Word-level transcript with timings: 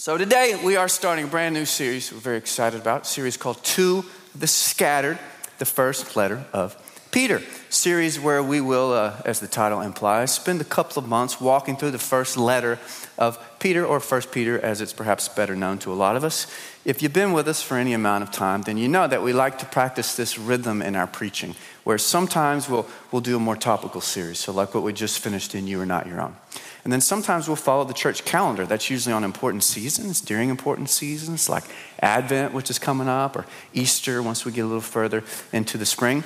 So 0.00 0.16
today 0.16 0.56
we 0.64 0.76
are 0.76 0.86
starting 0.86 1.24
a 1.24 1.26
brand 1.26 1.56
new 1.56 1.64
series 1.64 2.12
we're 2.12 2.20
very 2.20 2.36
excited 2.36 2.80
about, 2.80 3.04
series 3.04 3.36
called 3.36 3.60
To 3.64 4.04
the 4.32 4.46
Scattered, 4.46 5.18
the 5.58 5.64
first 5.64 6.14
letter 6.14 6.46
of 6.52 6.76
Peter. 7.18 7.42
Series 7.68 8.20
where 8.20 8.40
we 8.40 8.60
will, 8.60 8.92
uh, 8.92 9.20
as 9.24 9.40
the 9.40 9.48
title 9.48 9.80
implies, 9.80 10.32
spend 10.32 10.60
a 10.60 10.64
couple 10.64 11.02
of 11.02 11.08
months 11.08 11.40
walking 11.40 11.76
through 11.76 11.90
the 11.90 11.98
first 11.98 12.36
letter 12.36 12.78
of 13.18 13.36
Peter, 13.58 13.84
or 13.84 13.98
First 13.98 14.30
Peter, 14.30 14.56
as 14.60 14.80
it's 14.80 14.92
perhaps 14.92 15.28
better 15.28 15.56
known 15.56 15.78
to 15.80 15.92
a 15.92 15.98
lot 15.98 16.14
of 16.14 16.22
us. 16.22 16.46
If 16.84 17.02
you've 17.02 17.12
been 17.12 17.32
with 17.32 17.48
us 17.48 17.60
for 17.60 17.76
any 17.76 17.92
amount 17.92 18.22
of 18.22 18.30
time, 18.30 18.62
then 18.62 18.78
you 18.78 18.86
know 18.86 19.08
that 19.08 19.20
we 19.20 19.32
like 19.32 19.58
to 19.58 19.66
practice 19.66 20.14
this 20.14 20.38
rhythm 20.38 20.80
in 20.80 20.94
our 20.94 21.08
preaching, 21.08 21.56
where 21.82 21.98
sometimes 21.98 22.68
we'll, 22.68 22.86
we'll 23.10 23.20
do 23.20 23.34
a 23.34 23.40
more 23.40 23.56
topical 23.56 24.00
series, 24.00 24.38
so 24.38 24.52
like 24.52 24.72
what 24.72 24.84
we 24.84 24.92
just 24.92 25.18
finished 25.18 25.56
in 25.56 25.66
You 25.66 25.80
Are 25.80 25.86
Not 25.86 26.06
Your 26.06 26.20
Own. 26.20 26.36
And 26.84 26.92
then 26.92 27.00
sometimes 27.00 27.48
we'll 27.48 27.56
follow 27.56 27.82
the 27.82 27.94
church 27.94 28.24
calendar. 28.24 28.64
That's 28.64 28.90
usually 28.90 29.12
on 29.12 29.24
important 29.24 29.64
seasons, 29.64 30.20
during 30.20 30.50
important 30.50 30.88
seasons, 30.88 31.48
like 31.48 31.64
Advent, 32.00 32.54
which 32.54 32.70
is 32.70 32.78
coming 32.78 33.08
up, 33.08 33.34
or 33.34 33.44
Easter 33.74 34.22
once 34.22 34.44
we 34.44 34.52
get 34.52 34.60
a 34.60 34.66
little 34.66 34.80
further 34.80 35.24
into 35.52 35.78
the 35.78 35.84
spring. 35.84 36.22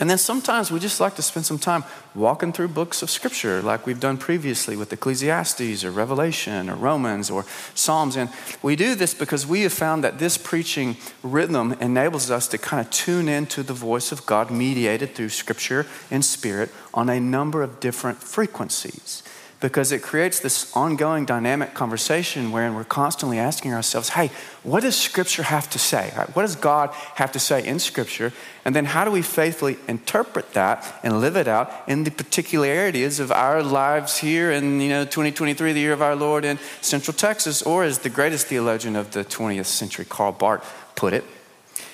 And 0.00 0.10
then 0.10 0.18
sometimes 0.18 0.72
we 0.72 0.80
just 0.80 0.98
like 0.98 1.14
to 1.16 1.22
spend 1.22 1.46
some 1.46 1.58
time 1.58 1.84
walking 2.16 2.52
through 2.52 2.68
books 2.68 3.02
of 3.02 3.10
Scripture, 3.10 3.62
like 3.62 3.86
we've 3.86 4.00
done 4.00 4.18
previously 4.18 4.76
with 4.76 4.92
Ecclesiastes 4.92 5.84
or 5.84 5.90
Revelation 5.92 6.68
or 6.68 6.74
Romans 6.74 7.30
or 7.30 7.46
Psalms. 7.74 8.16
And 8.16 8.28
we 8.60 8.74
do 8.74 8.96
this 8.96 9.14
because 9.14 9.46
we 9.46 9.62
have 9.62 9.72
found 9.72 10.02
that 10.02 10.18
this 10.18 10.36
preaching 10.36 10.96
rhythm 11.22 11.72
enables 11.74 12.28
us 12.28 12.48
to 12.48 12.58
kind 12.58 12.84
of 12.84 12.90
tune 12.90 13.28
into 13.28 13.62
the 13.62 13.72
voice 13.72 14.10
of 14.10 14.26
God 14.26 14.50
mediated 14.50 15.14
through 15.14 15.28
Scripture 15.28 15.86
and 16.10 16.24
Spirit 16.24 16.70
on 16.92 17.08
a 17.08 17.20
number 17.20 17.62
of 17.62 17.78
different 17.78 18.18
frequencies 18.18 19.22
because 19.64 19.92
it 19.92 20.02
creates 20.02 20.40
this 20.40 20.70
ongoing 20.76 21.24
dynamic 21.24 21.72
conversation 21.72 22.52
wherein 22.52 22.74
we're 22.74 22.84
constantly 22.84 23.38
asking 23.38 23.72
ourselves, 23.72 24.10
hey, 24.10 24.30
what 24.62 24.82
does 24.82 24.94
Scripture 24.94 25.42
have 25.42 25.70
to 25.70 25.78
say? 25.78 26.10
What 26.34 26.42
does 26.42 26.54
God 26.54 26.90
have 27.14 27.32
to 27.32 27.38
say 27.38 27.66
in 27.66 27.78
Scripture? 27.78 28.34
And 28.66 28.76
then 28.76 28.84
how 28.84 29.06
do 29.06 29.10
we 29.10 29.22
faithfully 29.22 29.78
interpret 29.88 30.52
that 30.52 31.00
and 31.02 31.18
live 31.18 31.34
it 31.34 31.48
out 31.48 31.72
in 31.88 32.04
the 32.04 32.10
particularities 32.10 33.18
of 33.20 33.32
our 33.32 33.62
lives 33.62 34.18
here 34.18 34.50
in 34.50 34.82
you 34.82 34.90
know 34.90 35.04
2023, 35.06 35.72
the 35.72 35.80
year 35.80 35.94
of 35.94 36.02
our 36.02 36.14
Lord 36.14 36.44
in 36.44 36.58
Central 36.82 37.16
Texas, 37.16 37.62
or 37.62 37.84
as 37.84 38.00
the 38.00 38.10
greatest 38.10 38.48
theologian 38.48 38.96
of 38.96 39.12
the 39.12 39.24
20th 39.24 39.64
century, 39.64 40.04
Karl 40.04 40.32
Barth, 40.32 40.62
put 40.94 41.14
it, 41.14 41.24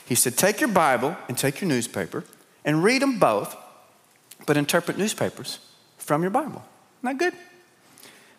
he 0.04 0.16
said, 0.16 0.36
take 0.36 0.60
your 0.60 0.70
Bible 0.70 1.16
and 1.28 1.38
take 1.38 1.60
your 1.60 1.68
newspaper 1.68 2.24
and 2.64 2.82
read 2.82 3.00
them 3.00 3.20
both, 3.20 3.56
but 4.44 4.56
interpret 4.56 4.98
newspapers 4.98 5.60
from 5.98 6.22
your 6.22 6.32
Bible. 6.32 6.64
Isn't 7.04 7.16
good? 7.18 7.34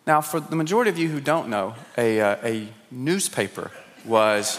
Now, 0.06 0.20
for 0.20 0.40
the 0.40 0.56
majority 0.56 0.90
of 0.90 0.98
you 0.98 1.08
who 1.08 1.20
don't 1.20 1.48
know, 1.48 1.74
a, 1.96 2.20
uh, 2.20 2.36
a 2.42 2.68
newspaper 2.90 3.70
was 4.04 4.58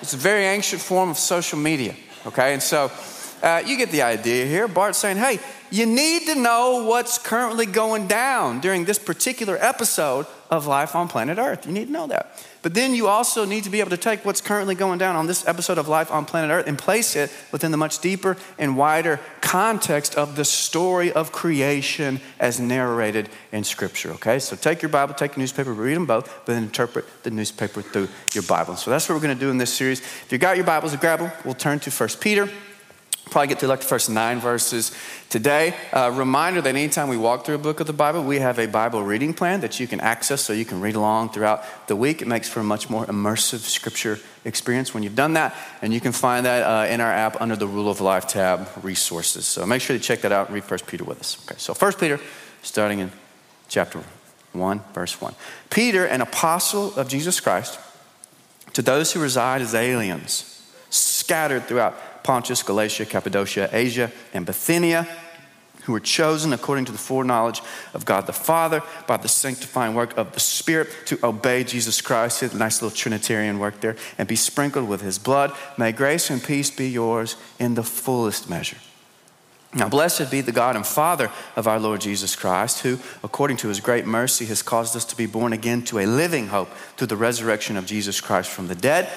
it's 0.00 0.14
a 0.14 0.16
very 0.16 0.44
ancient 0.44 0.80
form 0.80 1.10
of 1.10 1.18
social 1.18 1.58
media, 1.58 1.94
okay? 2.26 2.54
And 2.54 2.62
so 2.62 2.90
uh, 3.42 3.62
you 3.66 3.76
get 3.76 3.90
the 3.90 4.02
idea 4.02 4.46
here. 4.46 4.66
Barth's 4.66 4.98
saying, 4.98 5.18
hey, 5.18 5.40
you 5.70 5.84
need 5.84 6.26
to 6.26 6.34
know 6.34 6.84
what's 6.84 7.18
currently 7.18 7.66
going 7.66 8.06
down 8.06 8.60
during 8.60 8.84
this 8.84 8.98
particular 8.98 9.58
episode 9.60 10.26
of 10.50 10.66
life 10.66 10.94
on 10.94 11.08
planet 11.08 11.38
Earth. 11.38 11.66
You 11.66 11.72
need 11.72 11.86
to 11.86 11.92
know 11.92 12.06
that. 12.06 12.42
But 12.66 12.74
then 12.74 12.96
you 12.96 13.06
also 13.06 13.44
need 13.44 13.62
to 13.62 13.70
be 13.70 13.78
able 13.78 13.90
to 13.90 13.96
take 13.96 14.24
what's 14.24 14.40
currently 14.40 14.74
going 14.74 14.98
down 14.98 15.14
on 15.14 15.28
this 15.28 15.46
episode 15.46 15.78
of 15.78 15.86
life 15.86 16.10
on 16.10 16.24
planet 16.24 16.50
Earth 16.50 16.66
and 16.66 16.76
place 16.76 17.14
it 17.14 17.30
within 17.52 17.70
the 17.70 17.76
much 17.76 18.00
deeper 18.00 18.36
and 18.58 18.76
wider 18.76 19.20
context 19.40 20.16
of 20.16 20.34
the 20.34 20.44
story 20.44 21.12
of 21.12 21.30
creation 21.30 22.20
as 22.40 22.58
narrated 22.58 23.28
in 23.52 23.62
Scripture. 23.62 24.10
Okay? 24.14 24.40
So 24.40 24.56
take 24.56 24.82
your 24.82 24.88
Bible, 24.88 25.14
take 25.14 25.36
your 25.36 25.42
newspaper, 25.42 25.72
read 25.72 25.94
them 25.94 26.06
both, 26.06 26.26
but 26.44 26.54
then 26.54 26.64
interpret 26.64 27.04
the 27.22 27.30
newspaper 27.30 27.82
through 27.82 28.08
your 28.34 28.42
Bible. 28.42 28.74
So 28.74 28.90
that's 28.90 29.08
what 29.08 29.14
we're 29.14 29.22
going 29.22 29.38
to 29.38 29.40
do 29.40 29.50
in 29.50 29.58
this 29.58 29.72
series. 29.72 30.00
If 30.00 30.32
you 30.32 30.38
got 30.38 30.56
your 30.56 30.66
Bibles, 30.66 30.96
grab 30.96 31.20
them. 31.20 31.30
We'll 31.44 31.54
turn 31.54 31.78
to 31.78 31.92
First 31.92 32.20
Peter. 32.20 32.50
Probably 33.30 33.48
get 33.48 33.58
to 33.58 33.66
like 33.66 33.80
the 33.80 33.86
first 33.86 34.08
nine 34.08 34.38
verses 34.38 34.96
today. 35.30 35.74
Uh, 35.92 36.12
reminder 36.14 36.60
that 36.60 36.68
anytime 36.68 37.08
we 37.08 37.16
walk 37.16 37.44
through 37.44 37.56
a 37.56 37.58
book 37.58 37.80
of 37.80 37.88
the 37.88 37.92
Bible, 37.92 38.22
we 38.22 38.38
have 38.38 38.60
a 38.60 38.66
Bible 38.66 39.02
reading 39.02 39.34
plan 39.34 39.60
that 39.62 39.80
you 39.80 39.88
can 39.88 40.00
access 40.00 40.42
so 40.42 40.52
you 40.52 40.64
can 40.64 40.80
read 40.80 40.94
along 40.94 41.30
throughout 41.30 41.64
the 41.88 41.96
week. 41.96 42.22
It 42.22 42.28
makes 42.28 42.48
for 42.48 42.60
a 42.60 42.64
much 42.64 42.88
more 42.88 43.04
immersive 43.06 43.58
scripture 43.58 44.20
experience 44.44 44.94
when 44.94 45.02
you've 45.02 45.16
done 45.16 45.32
that. 45.32 45.56
And 45.82 45.92
you 45.92 46.00
can 46.00 46.12
find 46.12 46.46
that 46.46 46.62
uh, 46.62 46.86
in 46.86 47.00
our 47.00 47.10
app 47.10 47.40
under 47.40 47.56
the 47.56 47.66
Rule 47.66 47.90
of 47.90 48.00
Life 48.00 48.28
tab 48.28 48.68
resources. 48.82 49.44
So 49.44 49.66
make 49.66 49.82
sure 49.82 49.98
to 49.98 50.02
check 50.02 50.20
that 50.20 50.30
out 50.30 50.46
and 50.46 50.54
read 50.54 50.64
First 50.64 50.86
Peter 50.86 51.02
with 51.02 51.18
us. 51.18 51.44
Okay, 51.46 51.58
so 51.58 51.74
First 51.74 51.98
Peter, 51.98 52.20
starting 52.62 53.00
in 53.00 53.10
chapter 53.68 54.04
1, 54.52 54.80
verse 54.94 55.20
1. 55.20 55.34
Peter, 55.70 56.06
an 56.06 56.20
apostle 56.20 56.94
of 56.94 57.08
Jesus 57.08 57.40
Christ, 57.40 57.80
to 58.72 58.82
those 58.82 59.12
who 59.12 59.20
reside 59.20 59.62
as 59.62 59.74
aliens, 59.74 60.52
scattered 60.90 61.64
throughout 61.64 62.15
Pontus, 62.26 62.64
Galatia, 62.64 63.06
Cappadocia, 63.06 63.70
Asia, 63.72 64.10
and 64.34 64.44
Bithynia, 64.44 65.06
who 65.84 65.92
were 65.92 66.00
chosen 66.00 66.52
according 66.52 66.84
to 66.86 66.90
the 66.90 66.98
foreknowledge 66.98 67.62
of 67.94 68.04
God 68.04 68.26
the 68.26 68.32
Father 68.32 68.82
by 69.06 69.16
the 69.16 69.28
sanctifying 69.28 69.94
work 69.94 70.16
of 70.18 70.32
the 70.32 70.40
Spirit 70.40 70.88
to 71.06 71.24
obey 71.24 71.62
Jesus 71.62 72.00
Christ. 72.00 72.40
His 72.40 72.52
nice 72.52 72.82
little 72.82 72.96
Trinitarian 72.96 73.60
work 73.60 73.80
there, 73.80 73.94
and 74.18 74.26
be 74.26 74.34
sprinkled 74.34 74.88
with 74.88 75.02
his 75.02 75.20
blood. 75.20 75.52
May 75.78 75.92
grace 75.92 76.28
and 76.28 76.42
peace 76.42 76.68
be 76.68 76.88
yours 76.88 77.36
in 77.60 77.76
the 77.76 77.84
fullest 77.84 78.50
measure. 78.50 78.78
Now, 79.72 79.88
blessed 79.88 80.28
be 80.28 80.40
the 80.40 80.50
God 80.50 80.74
and 80.74 80.84
Father 80.84 81.30
of 81.54 81.68
our 81.68 81.78
Lord 81.78 82.00
Jesus 82.00 82.34
Christ, 82.34 82.80
who, 82.80 82.98
according 83.22 83.58
to 83.58 83.68
his 83.68 83.78
great 83.78 84.04
mercy, 84.04 84.46
has 84.46 84.62
caused 84.62 84.96
us 84.96 85.04
to 85.04 85.16
be 85.16 85.26
born 85.26 85.52
again 85.52 85.82
to 85.84 86.00
a 86.00 86.06
living 86.06 86.48
hope 86.48 86.70
through 86.96 87.08
the 87.08 87.16
resurrection 87.16 87.76
of 87.76 87.86
Jesus 87.86 88.20
Christ 88.20 88.50
from 88.50 88.66
the 88.66 88.74
dead 88.74 89.08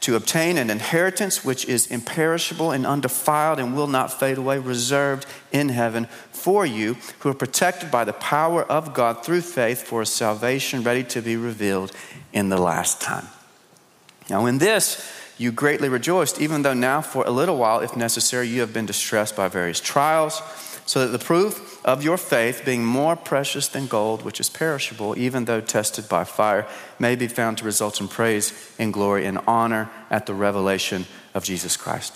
to 0.00 0.16
obtain 0.16 0.56
an 0.56 0.70
inheritance 0.70 1.44
which 1.44 1.64
is 1.66 1.86
imperishable 1.86 2.70
and 2.70 2.86
undefiled 2.86 3.58
and 3.58 3.76
will 3.76 3.86
not 3.86 4.18
fade 4.18 4.38
away, 4.38 4.58
reserved 4.58 5.26
in 5.52 5.70
heaven 5.70 6.06
for 6.30 6.64
you, 6.64 6.96
who 7.20 7.28
are 7.28 7.34
protected 7.34 7.90
by 7.90 8.04
the 8.04 8.12
power 8.12 8.62
of 8.64 8.94
God 8.94 9.24
through 9.24 9.42
faith 9.42 9.82
for 9.82 10.02
a 10.02 10.06
salvation 10.06 10.82
ready 10.82 11.04
to 11.04 11.20
be 11.20 11.36
revealed 11.36 11.92
in 12.32 12.48
the 12.48 12.60
last 12.60 13.00
time. 13.00 13.26
Now, 14.30 14.46
in 14.46 14.58
this, 14.58 15.10
you 15.38 15.52
greatly 15.52 15.88
rejoiced, 15.88 16.40
even 16.40 16.62
though 16.62 16.74
now, 16.74 17.00
for 17.00 17.24
a 17.24 17.30
little 17.30 17.56
while, 17.56 17.80
if 17.80 17.96
necessary, 17.96 18.48
you 18.48 18.60
have 18.60 18.72
been 18.72 18.86
distressed 18.86 19.36
by 19.36 19.48
various 19.48 19.80
trials 19.80 20.42
so 20.88 21.00
that 21.06 21.18
the 21.18 21.22
proof 21.22 21.84
of 21.84 22.02
your 22.02 22.16
faith, 22.16 22.62
being 22.64 22.82
more 22.82 23.14
precious 23.14 23.68
than 23.68 23.86
gold, 23.86 24.22
which 24.22 24.40
is 24.40 24.48
perishable, 24.48 25.14
even 25.18 25.44
though 25.44 25.60
tested 25.60 26.08
by 26.08 26.24
fire, 26.24 26.66
may 26.98 27.14
be 27.14 27.28
found 27.28 27.58
to 27.58 27.64
result 27.66 28.00
in 28.00 28.08
praise 28.08 28.74
and 28.78 28.90
glory 28.90 29.26
and 29.26 29.38
honor 29.46 29.90
at 30.08 30.24
the 30.24 30.32
revelation 30.32 31.04
of 31.34 31.44
Jesus 31.44 31.76
Christ. 31.76 32.14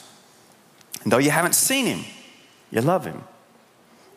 And 1.02 1.12
though 1.12 1.18
you 1.18 1.28
haven't 1.28 1.54
seen 1.54 1.84
him, 1.84 2.04
you 2.70 2.80
love 2.80 3.04
him. 3.04 3.24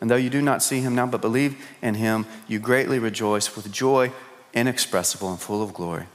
And 0.00 0.10
though 0.10 0.16
you 0.16 0.30
do 0.30 0.40
not 0.40 0.62
see 0.62 0.80
him 0.80 0.94
now, 0.94 1.06
but 1.06 1.20
believe 1.20 1.62
in 1.82 1.96
him, 1.96 2.24
you 2.48 2.58
greatly 2.58 2.98
rejoice 2.98 3.54
with 3.56 3.70
joy 3.70 4.10
inexpressible 4.54 5.28
and 5.28 5.38
full 5.38 5.62
of 5.62 5.74
glory, 5.74 6.06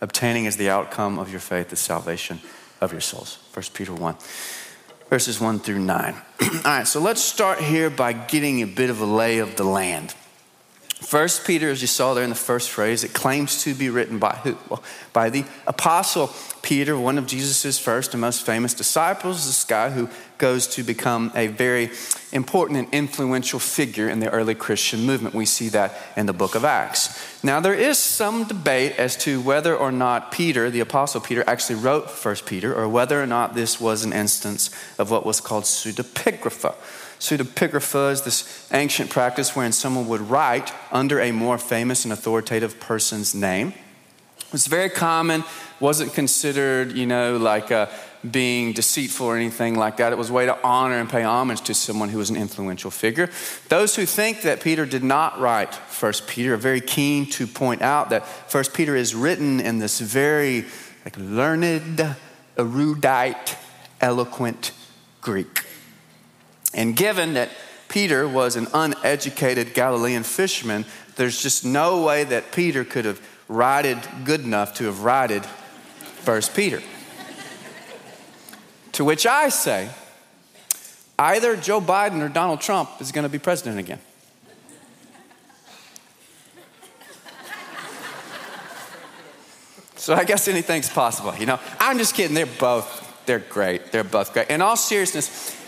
obtaining 0.00 0.46
as 0.46 0.56
the 0.56 0.70
outcome 0.70 1.18
of 1.18 1.30
your 1.30 1.40
faith 1.40 1.68
the 1.68 1.76
salvation 1.76 2.40
of 2.80 2.92
your 2.92 3.02
souls. 3.02 3.40
1 3.52 3.62
Peter 3.74 3.92
1 3.92 4.16
verses 5.10 5.40
1 5.40 5.58
through 5.58 5.80
9. 5.80 6.14
All 6.42 6.48
right, 6.64 6.86
so 6.86 7.00
let's 7.00 7.22
start 7.22 7.60
here 7.60 7.90
by 7.90 8.12
getting 8.12 8.62
a 8.62 8.66
bit 8.66 8.90
of 8.90 9.00
a 9.00 9.06
lay 9.06 9.38
of 9.38 9.56
the 9.56 9.64
land. 9.64 10.14
First 11.00 11.46
Peter, 11.46 11.70
as 11.70 11.80
you 11.80 11.88
saw 11.88 12.12
there 12.12 12.22
in 12.22 12.30
the 12.30 12.36
first 12.36 12.70
phrase, 12.70 13.04
it 13.04 13.14
claims 13.14 13.64
to 13.64 13.74
be 13.74 13.88
written 13.88 14.18
by 14.18 14.34
who? 14.44 14.56
Well, 14.68 14.82
by 15.12 15.30
the 15.30 15.44
apostle 15.66 16.30
Peter, 16.62 16.96
one 16.96 17.16
of 17.16 17.26
Jesus' 17.26 17.78
first 17.78 18.12
and 18.12 18.20
most 18.20 18.44
famous 18.44 18.74
disciples, 18.74 19.46
this 19.46 19.64
guy 19.64 19.90
who 19.90 20.10
goes 20.36 20.66
to 20.66 20.82
become 20.82 21.32
a 21.34 21.46
very 21.46 21.90
important 22.32 22.78
and 22.78 22.94
influential 22.94 23.58
figure 23.58 24.08
in 24.08 24.20
the 24.20 24.30
early 24.30 24.54
Christian 24.54 25.06
movement. 25.06 25.34
We 25.34 25.46
see 25.46 25.68
that 25.70 25.94
in 26.16 26.26
the 26.26 26.32
book 26.34 26.54
of 26.54 26.64
Acts. 26.64 27.18
Now, 27.42 27.60
there 27.60 27.74
is 27.74 27.96
some 27.98 28.44
debate 28.44 28.92
as 28.98 29.16
to 29.18 29.40
whether 29.40 29.74
or 29.74 29.90
not 29.90 30.30
Peter, 30.30 30.70
the 30.70 30.80
apostle 30.80 31.22
Peter, 31.22 31.42
actually 31.46 31.76
wrote 31.76 32.10
First 32.10 32.44
Peter, 32.44 32.74
or 32.74 32.88
whether 32.88 33.22
or 33.22 33.26
not 33.26 33.54
this 33.54 33.80
was 33.80 34.04
an 34.04 34.12
instance 34.12 34.70
of 34.98 35.10
what 35.10 35.24
was 35.24 35.40
called 35.40 35.64
pseudepigrapha. 35.64 36.74
Pseudepigrapha 37.20 38.12
is 38.12 38.22
this 38.22 38.68
ancient 38.72 39.10
practice 39.10 39.54
wherein 39.54 39.72
someone 39.72 40.08
would 40.08 40.22
write 40.22 40.72
under 40.90 41.20
a 41.20 41.32
more 41.32 41.58
famous 41.58 42.04
and 42.04 42.12
authoritative 42.12 42.80
person's 42.80 43.34
name. 43.34 43.74
It's 44.52 44.66
very 44.66 44.88
common, 44.88 45.44
wasn't 45.78 46.12
considered, 46.14 46.92
you 46.92 47.06
know, 47.06 47.36
like 47.36 47.70
uh, 47.70 47.86
being 48.28 48.72
deceitful 48.72 49.26
or 49.26 49.36
anything 49.36 49.76
like 49.76 49.98
that. 49.98 50.12
It 50.12 50.18
was 50.18 50.30
a 50.30 50.32
way 50.32 50.46
to 50.46 50.58
honor 50.64 50.98
and 50.98 51.08
pay 51.08 51.22
homage 51.22 51.60
to 51.62 51.74
someone 51.74 52.08
who 52.08 52.18
was 52.18 52.30
an 52.30 52.36
influential 52.36 52.90
figure. 52.90 53.30
Those 53.68 53.94
who 53.94 54.06
think 54.06 54.42
that 54.42 54.60
Peter 54.60 54.86
did 54.86 55.04
not 55.04 55.38
write 55.38 55.74
First 55.74 56.26
Peter 56.26 56.54
are 56.54 56.56
very 56.56 56.80
keen 56.80 57.26
to 57.30 57.46
point 57.46 57.82
out 57.82 58.10
that 58.10 58.26
First 58.26 58.74
Peter 58.74 58.96
is 58.96 59.14
written 59.14 59.60
in 59.60 59.78
this 59.78 60.00
very 60.00 60.64
like 61.04 61.16
learned, 61.16 62.16
erudite, 62.58 63.56
eloquent 64.00 64.72
Greek. 65.20 65.64
And 66.72 66.96
given 66.96 67.34
that 67.34 67.50
Peter 67.88 68.28
was 68.28 68.56
an 68.56 68.68
uneducated 68.72 69.74
Galilean 69.74 70.22
fisherman, 70.22 70.84
there's 71.16 71.42
just 71.42 71.64
no 71.64 72.02
way 72.02 72.24
that 72.24 72.52
Peter 72.52 72.84
could 72.84 73.04
have 73.04 73.20
rided 73.48 73.98
good 74.24 74.42
enough 74.42 74.74
to 74.74 74.84
have 74.84 75.02
rided 75.02 75.44
First 75.44 76.54
Peter. 76.54 76.80
to 78.92 79.04
which 79.04 79.26
I 79.26 79.48
say, 79.48 79.90
either 81.18 81.56
Joe 81.56 81.80
Biden 81.80 82.22
or 82.22 82.28
Donald 82.28 82.60
Trump 82.60 82.90
is 83.00 83.12
going 83.12 83.24
to 83.24 83.28
be 83.28 83.38
president 83.38 83.78
again. 83.78 83.98
So 89.96 90.14
I 90.14 90.24
guess 90.24 90.48
anything's 90.48 90.88
possible, 90.88 91.34
you 91.34 91.44
know. 91.44 91.60
I'm 91.78 91.98
just 91.98 92.14
kidding. 92.14 92.34
They're 92.34 92.46
both, 92.46 93.22
they're 93.26 93.38
great. 93.38 93.92
They're 93.92 94.02
both 94.02 94.32
great. 94.32 94.48
In 94.48 94.62
all 94.62 94.76
seriousness, 94.76 95.59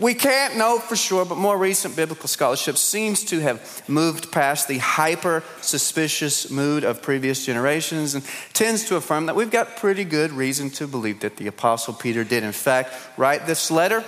we 0.00 0.12
can't 0.12 0.56
know 0.56 0.78
for 0.78 0.96
sure, 0.96 1.24
but 1.24 1.38
more 1.38 1.56
recent 1.56 1.96
biblical 1.96 2.28
scholarship 2.28 2.76
seems 2.76 3.24
to 3.24 3.40
have 3.40 3.82
moved 3.88 4.30
past 4.30 4.68
the 4.68 4.78
hyper 4.78 5.42
suspicious 5.62 6.50
mood 6.50 6.84
of 6.84 7.00
previous 7.00 7.46
generations 7.46 8.14
and 8.14 8.24
tends 8.52 8.84
to 8.84 8.96
affirm 8.96 9.26
that 9.26 9.36
we've 9.36 9.50
got 9.50 9.76
pretty 9.76 10.04
good 10.04 10.30
reason 10.30 10.68
to 10.70 10.86
believe 10.86 11.20
that 11.20 11.38
the 11.38 11.46
Apostle 11.46 11.94
Peter 11.94 12.22
did, 12.22 12.42
in 12.42 12.52
fact, 12.52 12.92
write 13.16 13.46
this 13.46 13.70
letter 13.70 14.04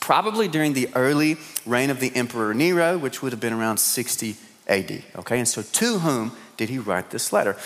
probably 0.00 0.48
during 0.48 0.74
the 0.74 0.88
early 0.94 1.36
reign 1.64 1.88
of 1.88 2.00
the 2.00 2.14
Emperor 2.14 2.52
Nero, 2.52 2.98
which 2.98 3.22
would 3.22 3.32
have 3.32 3.40
been 3.40 3.52
around 3.52 3.78
60 3.78 4.36
AD. 4.66 5.02
Okay, 5.16 5.38
and 5.38 5.48
so 5.48 5.62
to 5.62 5.98
whom 6.00 6.32
did 6.56 6.68
he 6.68 6.78
write 6.78 7.10
this 7.10 7.32
letter? 7.32 7.56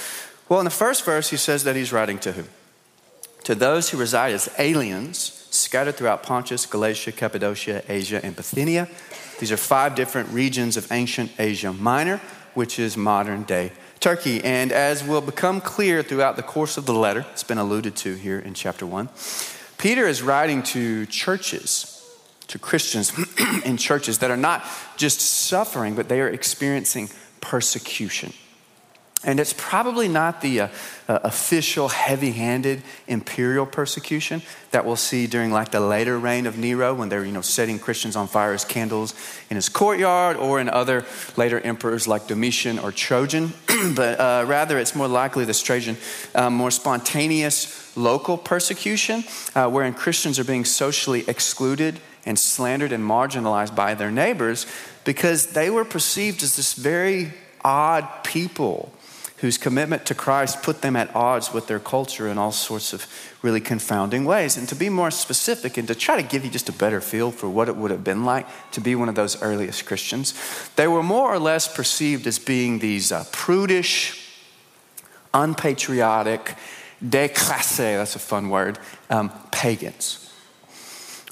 Well, 0.49 0.61
in 0.61 0.65
the 0.65 0.71
first 0.71 1.05
verse, 1.05 1.31
he 1.31 1.37
says 1.37 1.65
that 1.65 1.75
he's 1.75 1.93
writing 1.93 2.19
to 2.21 2.33
who? 2.33 2.45
To 3.45 3.55
those 3.55 3.91
who 3.91 3.99
reside 3.99 4.33
as 4.33 4.49
aliens 4.59 5.44
scattered 5.55 5.97
throughout 5.97 6.23
Pontus, 6.23 6.67
Galatia, 6.67 7.13
Cappadocia, 7.13 7.83
Asia, 7.89 8.25
and 8.25 8.35
Bithynia. 8.37 8.89
These 9.41 9.53
are 9.53 9.57
five 9.57 9.95
different 9.95 10.29
regions 10.31 10.77
of 10.77 10.91
ancient 10.93 11.33
Asia 11.39 11.73
Minor, 11.73 12.21
which 12.55 12.79
is 12.79 12.97
modern 12.97 13.43
day 13.45 13.73
Turkey. 14.01 14.43
And 14.45 14.71
as 14.71 15.03
will 15.03 15.21
become 15.21 15.61
clear 15.61 16.03
throughout 16.03 16.37
the 16.37 16.43
course 16.43 16.77
of 16.77 16.87
the 16.87 16.95
letter, 16.95 17.25
it's 17.33 17.43
been 17.43 17.59
alluded 17.59 17.97
to 17.97 18.15
here 18.15 18.39
in 18.39 18.55
chapter 18.55 18.85
one, 18.85 19.09
Peter 19.79 20.07
is 20.07 20.23
writing 20.23 20.63
to 20.63 21.07
churches 21.07 21.91
to 22.49 22.59
Christians 22.59 23.13
in 23.65 23.77
churches 23.77 24.19
that 24.19 24.31
are 24.31 24.37
not 24.37 24.65
just 24.97 25.21
suffering, 25.21 25.95
but 25.95 26.09
they 26.09 26.21
are 26.21 26.29
experiencing 26.29 27.09
persecution. 27.41 28.33
And 29.25 29.41
it's 29.41 29.55
probably 29.57 30.09
not 30.09 30.41
the 30.41 30.61
uh, 30.61 30.69
uh, 31.09 31.21
official, 31.25 31.89
heavy 31.89 32.33
handed 32.33 32.83
imperial 33.07 33.67
persecution 33.67 34.43
that 34.71 34.85
we'll 34.85 34.97
see 34.97 35.27
during 35.27 35.51
like 35.51 35.71
the 35.71 35.81
later 35.81 36.19
reign 36.19 36.47
of 36.47 36.59
Nero 36.59 36.95
when 36.95 37.09
they're 37.09 37.25
you 37.25 37.33
know, 37.33 37.41
setting 37.41 37.79
Christians 37.79 38.17
on 38.17 38.29
fire 38.29 38.53
as 38.53 38.65
candles 38.65 39.15
in 39.51 39.57
his 39.57 39.69
courtyard 39.69 40.37
or 40.37 40.61
in 40.61 40.69
other 40.69 41.05
later 41.37 41.61
emperors 41.61 42.07
like 42.07 42.27
Domitian 42.27 42.79
or 42.79 42.93
Trojan. 42.93 43.53
but 43.97 44.21
uh, 44.21 44.45
rather, 44.47 44.79
it's 44.79 44.95
more 44.95 45.09
likely 45.09 45.45
this 45.45 45.63
Trajan, 45.63 45.97
uh, 46.35 46.51
more 46.51 46.71
spontaneous 46.71 47.97
local 47.97 48.37
persecution 48.37 49.25
uh, 49.55 49.69
wherein 49.69 49.95
Christians 49.95 50.39
are 50.39 50.45
being 50.45 50.65
socially 50.65 51.25
excluded 51.29 52.01
and 52.27 52.39
slandered 52.39 52.93
and 52.93 53.05
marginalized 53.05 53.75
by 53.75 53.95
their 53.95 54.11
neighbors 54.11 54.67
because 55.05 55.49
they 55.49 55.71
were 55.71 55.85
perceived 55.85 56.43
as 56.43 56.57
this 56.57 56.75
very 56.75 57.33
odd 57.63 58.25
people 58.25 58.93
whose 59.45 59.59
commitment 59.59 60.07
to 60.07 60.15
Christ 60.15 60.63
put 60.63 60.81
them 60.81 60.97
at 60.97 61.15
odds 61.15 61.53
with 61.53 61.67
their 61.67 61.79
culture 61.79 62.29
in 62.29 62.39
all 62.39 62.51
sorts 62.51 62.95
of 62.95 63.07
really 63.43 63.61
confounding 63.61 64.25
ways. 64.25 64.57
And 64.57 64.67
to 64.71 64.75
be 64.75 64.89
more 64.89 65.11
specific 65.11 65.77
and 65.77 65.87
to 65.89 65.95
try 65.95 66.17
to 66.17 66.27
give 66.27 66.47
you 66.47 66.51
just 66.51 66.71
a 66.71 66.73
better 66.73 67.03
feel 67.03 67.31
for 67.31 67.51
what 67.51 67.69
it 67.69 67.77
would 67.77 67.91
have 67.91 68.03
been 68.03 68.25
like 68.25 68.47
to 68.71 68.81
be 68.81 68.95
one 68.95 69.11
of 69.11 69.17
those 69.17 69.43
earliest 69.43 69.85
Christians, 69.85 70.33
they 70.77 70.89
were 70.89 71.03
more 71.03 71.31
or 71.31 71.39
less 71.39 71.69
perceived 71.69 72.27
as 72.27 72.39
being 72.39 72.79
these 72.79 73.13
uh, 73.13 73.23
prudish, 73.33 74.31
unpatriotic, 75.35 76.57
déclassé, 77.05 77.99
that's 77.99 78.17
a 78.17 78.21
fun 78.21 78.49
word, 78.49 78.79
um, 79.11 79.31
pagans. 79.53 80.34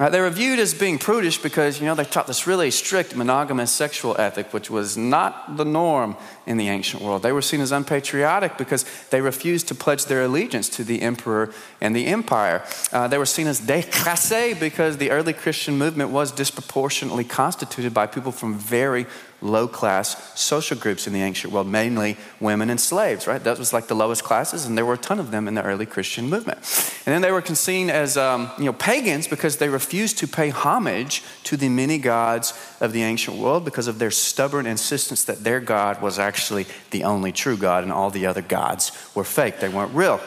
Right, 0.02 0.10
they 0.10 0.20
were 0.20 0.31
viewed 0.31 0.58
as 0.58 0.75
being 0.75 0.99
prudish 0.99 1.38
because, 1.38 1.78
you 1.78 1.87
know, 1.87 1.94
they 1.94 2.02
taught 2.02 2.26
this 2.26 2.44
really 2.44 2.72
strict 2.72 3.14
monogamous 3.14 3.70
sexual 3.70 4.20
ethic, 4.20 4.52
which 4.52 4.69
was 4.69 4.96
not 4.96 5.56
the 5.56 5.64
norm 5.64 6.16
in 6.44 6.56
the 6.56 6.69
ancient 6.69 7.04
world. 7.04 7.22
They 7.22 7.31
were 7.31 7.40
seen 7.40 7.60
as 7.60 7.70
unpatriotic 7.70 8.58
because 8.58 8.84
they 9.10 9.20
refused 9.20 9.69
to 9.69 9.76
pledge 9.76 10.06
their 10.06 10.25
allegiance 10.25 10.69
to 10.70 10.82
the 10.82 11.02
emperor 11.02 11.54
and 11.81 11.94
the 11.94 12.06
empire. 12.06 12.64
Uh, 12.90 13.06
they 13.06 13.16
were 13.16 13.25
seen 13.25 13.46
as 13.46 13.60
déclassés 13.60 14.58
because 14.58 14.96
the 14.96 15.12
early 15.12 15.32
Christian 15.32 15.78
movement 15.78 16.10
was 16.10 16.32
disproportionately 16.32 17.22
constituted 17.22 17.94
by 17.94 18.08
people 18.08 18.32
from 18.32 18.58
very 18.58 19.06
low 19.42 19.68
class 19.68 20.38
social 20.38 20.76
groups 20.76 21.06
in 21.06 21.12
the 21.12 21.22
ancient 21.22 21.52
world, 21.52 21.66
mainly 21.66 22.16
women 22.40 22.70
and 22.70 22.80
slaves, 22.80 23.26
right? 23.26 23.42
That 23.42 23.58
was 23.58 23.72
like 23.72 23.88
the 23.88 23.94
lowest 23.94 24.24
classes, 24.24 24.64
and 24.64 24.78
there 24.78 24.86
were 24.86 24.94
a 24.94 24.98
ton 24.98 25.18
of 25.18 25.30
them 25.30 25.48
in 25.48 25.54
the 25.54 25.62
early 25.62 25.86
Christian 25.86 26.30
movement. 26.30 26.58
And 27.04 27.12
then 27.12 27.22
they 27.22 27.30
were 27.30 27.42
seen 27.54 27.90
as 27.90 28.16
um, 28.16 28.50
you 28.58 28.64
know, 28.64 28.72
pagans 28.72 29.26
because 29.26 29.56
they 29.58 29.68
refused 29.68 30.18
to 30.18 30.28
pay 30.28 30.50
homage 30.50 31.22
to 31.44 31.56
the 31.56 31.68
many 31.68 31.98
gods 31.98 32.54
of 32.80 32.92
the 32.92 33.02
ancient 33.02 33.36
world 33.36 33.64
because 33.64 33.88
of 33.88 33.98
their 33.98 34.10
stubborn 34.10 34.66
insistence 34.66 35.24
that 35.24 35.44
their 35.44 35.60
God 35.60 36.00
was 36.00 36.18
actually 36.18 36.66
the 36.90 37.04
only 37.04 37.32
true 37.32 37.56
God 37.56 37.82
and 37.82 37.92
all 37.92 38.10
the 38.10 38.26
other 38.26 38.42
gods 38.42 38.92
were 39.14 39.24
fake, 39.24 39.60
they 39.60 39.68
weren't 39.68 39.94
real 39.94 40.20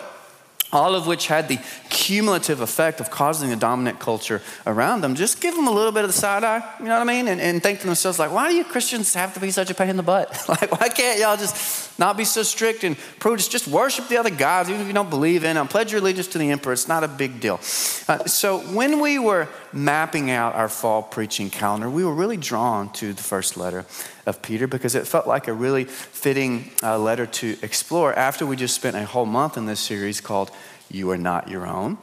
all 0.71 0.95
of 0.95 1.07
which 1.07 1.27
had 1.27 1.47
the 1.47 1.59
cumulative 1.89 2.59
effect 2.59 2.99
of 2.99 3.09
causing 3.09 3.49
the 3.49 3.55
dominant 3.55 3.99
culture 3.99 4.41
around 4.65 5.01
them. 5.01 5.15
Just 5.15 5.39
give 5.39 5.55
them 5.55 5.67
a 5.67 5.71
little 5.71 5.91
bit 5.91 6.03
of 6.03 6.09
the 6.09 6.13
side 6.13 6.43
eye, 6.43 6.61
you 6.79 6.85
know 6.85 6.99
what 6.99 7.01
I 7.01 7.13
mean? 7.13 7.27
And, 7.27 7.39
and 7.39 7.63
think 7.63 7.79
to 7.79 7.85
themselves, 7.85 8.19
like, 8.19 8.31
why 8.31 8.49
do 8.49 8.55
you 8.55 8.63
Christians 8.63 9.13
have 9.13 9.33
to 9.35 9.39
be 9.39 9.51
such 9.51 9.69
a 9.69 9.73
pain 9.73 9.89
in 9.89 9.97
the 9.97 10.03
butt? 10.03 10.29
like, 10.49 10.71
why 10.79 10.89
can't 10.89 11.19
y'all 11.19 11.37
just 11.37 11.97
not 11.97 12.17
be 12.17 12.25
so 12.25 12.43
strict 12.43 12.83
and 12.83 12.97
prudish? 13.19 13.47
Just 13.47 13.67
worship 13.67 14.07
the 14.07 14.17
other 14.17 14.29
gods, 14.29 14.69
even 14.69 14.81
if 14.81 14.87
you 14.87 14.93
don't 14.93 15.09
believe 15.09 15.43
in 15.43 15.55
them. 15.55 15.67
Pledge 15.67 15.91
your 15.91 16.01
allegiance 16.01 16.27
to 16.27 16.37
the 16.37 16.51
emperor. 16.51 16.73
It's 16.73 16.87
not 16.87 17.03
a 17.03 17.07
big 17.07 17.39
deal. 17.39 17.55
Uh, 18.07 18.25
so 18.25 18.59
when 18.59 18.99
we 18.99 19.17
were 19.19 19.47
mapping 19.71 20.29
out 20.31 20.55
our 20.55 20.69
fall 20.69 21.03
preaching 21.03 21.49
calendar, 21.49 21.89
we 21.89 22.03
were 22.03 22.13
really 22.13 22.37
drawn 22.37 22.91
to 22.93 23.13
the 23.13 23.23
first 23.23 23.55
letter 23.55 23.85
of 24.25 24.41
Peter 24.41 24.67
because 24.67 24.95
it 24.95 25.07
felt 25.07 25.27
like 25.27 25.47
a 25.47 25.53
really 25.53 25.83
fitting 25.85 26.71
uh, 26.81 26.97
letter 26.97 27.25
to 27.25 27.57
explore 27.61 28.13
after 28.13 28.45
we 28.45 28.55
just 28.55 28.75
spent 28.75 28.95
a 28.95 29.05
whole 29.05 29.25
month 29.25 29.57
in 29.57 29.65
this 29.65 29.79
series 29.79 30.21
called 30.21 30.51
You 30.89 31.11
Are 31.11 31.17
Not 31.17 31.47
Your 31.47 31.67
Own. 31.67 31.97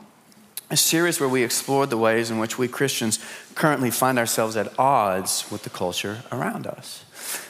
A 0.71 0.77
series 0.77 1.21
where 1.21 1.29
we 1.29 1.43
explored 1.43 1.91
the 1.91 1.99
ways 1.99 2.31
in 2.31 2.39
which 2.39 2.57
we 2.57 2.67
Christians 2.67 3.19
currently 3.55 3.91
find 3.91 4.19
ourselves 4.19 4.57
at 4.57 4.79
odds 4.79 5.45
with 5.51 5.65
the 5.65 5.71
culture 5.71 6.23
around 6.33 6.67
us. 6.67 7.05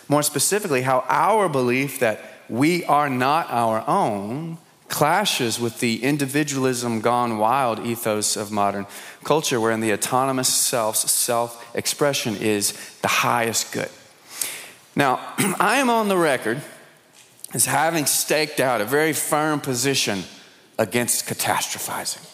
More 0.08 0.22
specifically, 0.22 0.82
how 0.82 1.04
our 1.08 1.48
belief 1.48 2.00
that 2.00 2.20
we 2.48 2.84
are 2.84 3.08
not 3.08 3.48
our 3.50 3.84
own 3.86 4.58
clashes 4.88 5.58
with 5.58 5.80
the 5.80 6.02
individualism 6.02 7.00
gone 7.00 7.38
wild 7.38 7.86
ethos 7.86 8.36
of 8.36 8.50
modern 8.50 8.86
culture, 9.24 9.60
wherein 9.60 9.80
the 9.80 9.92
autonomous 9.92 10.52
self's 10.52 11.10
self 11.10 11.74
expression 11.74 12.36
is 12.36 12.72
the 13.00 13.08
highest 13.08 13.72
good. 13.72 13.88
Now, 14.94 15.34
I 15.58 15.78
am 15.78 15.90
on 15.90 16.08
the 16.08 16.16
record 16.16 16.60
as 17.54 17.66
having 17.66 18.06
staked 18.06 18.60
out 18.60 18.80
a 18.80 18.84
very 18.84 19.12
firm 19.12 19.60
position 19.60 20.24
against 20.78 21.26
catastrophizing. 21.26 22.28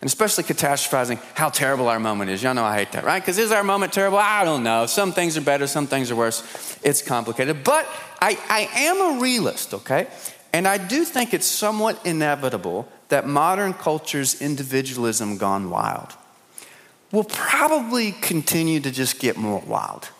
And 0.00 0.06
especially 0.06 0.44
catastrophizing 0.44 1.20
how 1.34 1.48
terrible 1.48 1.88
our 1.88 1.98
moment 1.98 2.30
is. 2.30 2.42
Y'all 2.42 2.54
know 2.54 2.64
I 2.64 2.78
hate 2.78 2.92
that, 2.92 3.04
right? 3.04 3.20
Because 3.20 3.36
is 3.36 3.50
our 3.50 3.64
moment 3.64 3.92
terrible? 3.92 4.18
I 4.18 4.44
don't 4.44 4.62
know. 4.62 4.86
Some 4.86 5.12
things 5.12 5.36
are 5.36 5.40
better, 5.40 5.66
some 5.66 5.86
things 5.86 6.10
are 6.10 6.16
worse. 6.16 6.78
It's 6.84 7.02
complicated. 7.02 7.64
But 7.64 7.86
I, 8.20 8.38
I 8.48 8.68
am 8.80 9.16
a 9.16 9.20
realist, 9.20 9.74
okay? 9.74 10.06
And 10.52 10.68
I 10.68 10.78
do 10.78 11.04
think 11.04 11.34
it's 11.34 11.46
somewhat 11.46 12.04
inevitable 12.06 12.88
that 13.08 13.26
modern 13.26 13.74
culture's 13.74 14.40
individualism 14.40 15.36
gone 15.36 15.68
wild 15.68 16.14
will 17.10 17.24
probably 17.24 18.12
continue 18.12 18.80
to 18.80 18.90
just 18.90 19.18
get 19.18 19.36
more 19.36 19.60
wild. 19.66 20.10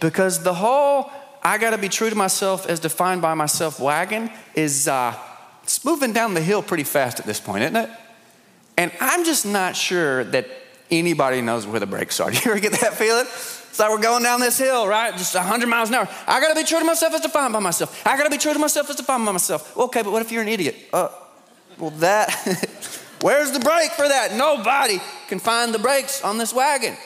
Because 0.00 0.42
the 0.42 0.54
whole 0.54 1.10
I 1.42 1.58
got 1.58 1.70
to 1.70 1.78
be 1.78 1.88
true 1.88 2.10
to 2.10 2.16
myself 2.16 2.66
as 2.66 2.80
defined 2.80 3.22
by 3.22 3.34
myself 3.34 3.80
wagon 3.80 4.30
is 4.54 4.88
uh, 4.88 5.16
it's 5.62 5.84
moving 5.84 6.12
down 6.12 6.34
the 6.34 6.40
hill 6.40 6.62
pretty 6.62 6.84
fast 6.84 7.20
at 7.20 7.26
this 7.26 7.40
point, 7.40 7.62
isn't 7.62 7.76
it? 7.76 7.90
And 8.76 8.92
I'm 9.00 9.24
just 9.24 9.46
not 9.46 9.76
sure 9.76 10.24
that 10.24 10.46
anybody 10.90 11.40
knows 11.40 11.66
where 11.66 11.80
the 11.80 11.86
brakes 11.86 12.20
are. 12.20 12.30
Do 12.30 12.36
you 12.44 12.50
ever 12.50 12.60
get 12.60 12.72
that 12.80 12.94
feeling? 12.94 13.26
It's 13.26 13.78
like 13.78 13.90
we're 13.90 14.02
going 14.02 14.22
down 14.22 14.40
this 14.40 14.58
hill, 14.58 14.86
right? 14.88 15.12
Just 15.12 15.34
100 15.34 15.68
miles 15.68 15.90
an 15.90 15.94
hour. 15.94 16.08
I 16.26 16.40
got 16.40 16.48
to 16.48 16.60
be 16.60 16.66
true 16.66 16.80
to 16.80 16.84
myself 16.84 17.14
as 17.14 17.20
defined 17.20 17.52
by 17.52 17.60
myself. 17.60 18.04
I 18.06 18.16
got 18.16 18.24
to 18.24 18.30
be 18.30 18.38
true 18.38 18.52
to 18.52 18.58
myself 18.58 18.90
as 18.90 18.96
defined 18.96 19.24
by 19.24 19.32
myself. 19.32 19.76
Okay, 19.76 20.02
but 20.02 20.12
what 20.12 20.22
if 20.22 20.32
you're 20.32 20.42
an 20.42 20.48
idiot? 20.48 20.76
Uh, 20.92 21.08
well, 21.78 21.90
that, 21.90 22.30
where's 23.20 23.52
the 23.52 23.60
brake 23.60 23.92
for 23.92 24.08
that? 24.08 24.34
Nobody 24.34 24.98
can 25.28 25.38
find 25.38 25.72
the 25.72 25.78
brakes 25.78 26.22
on 26.24 26.36
this 26.36 26.52
wagon. 26.52 26.96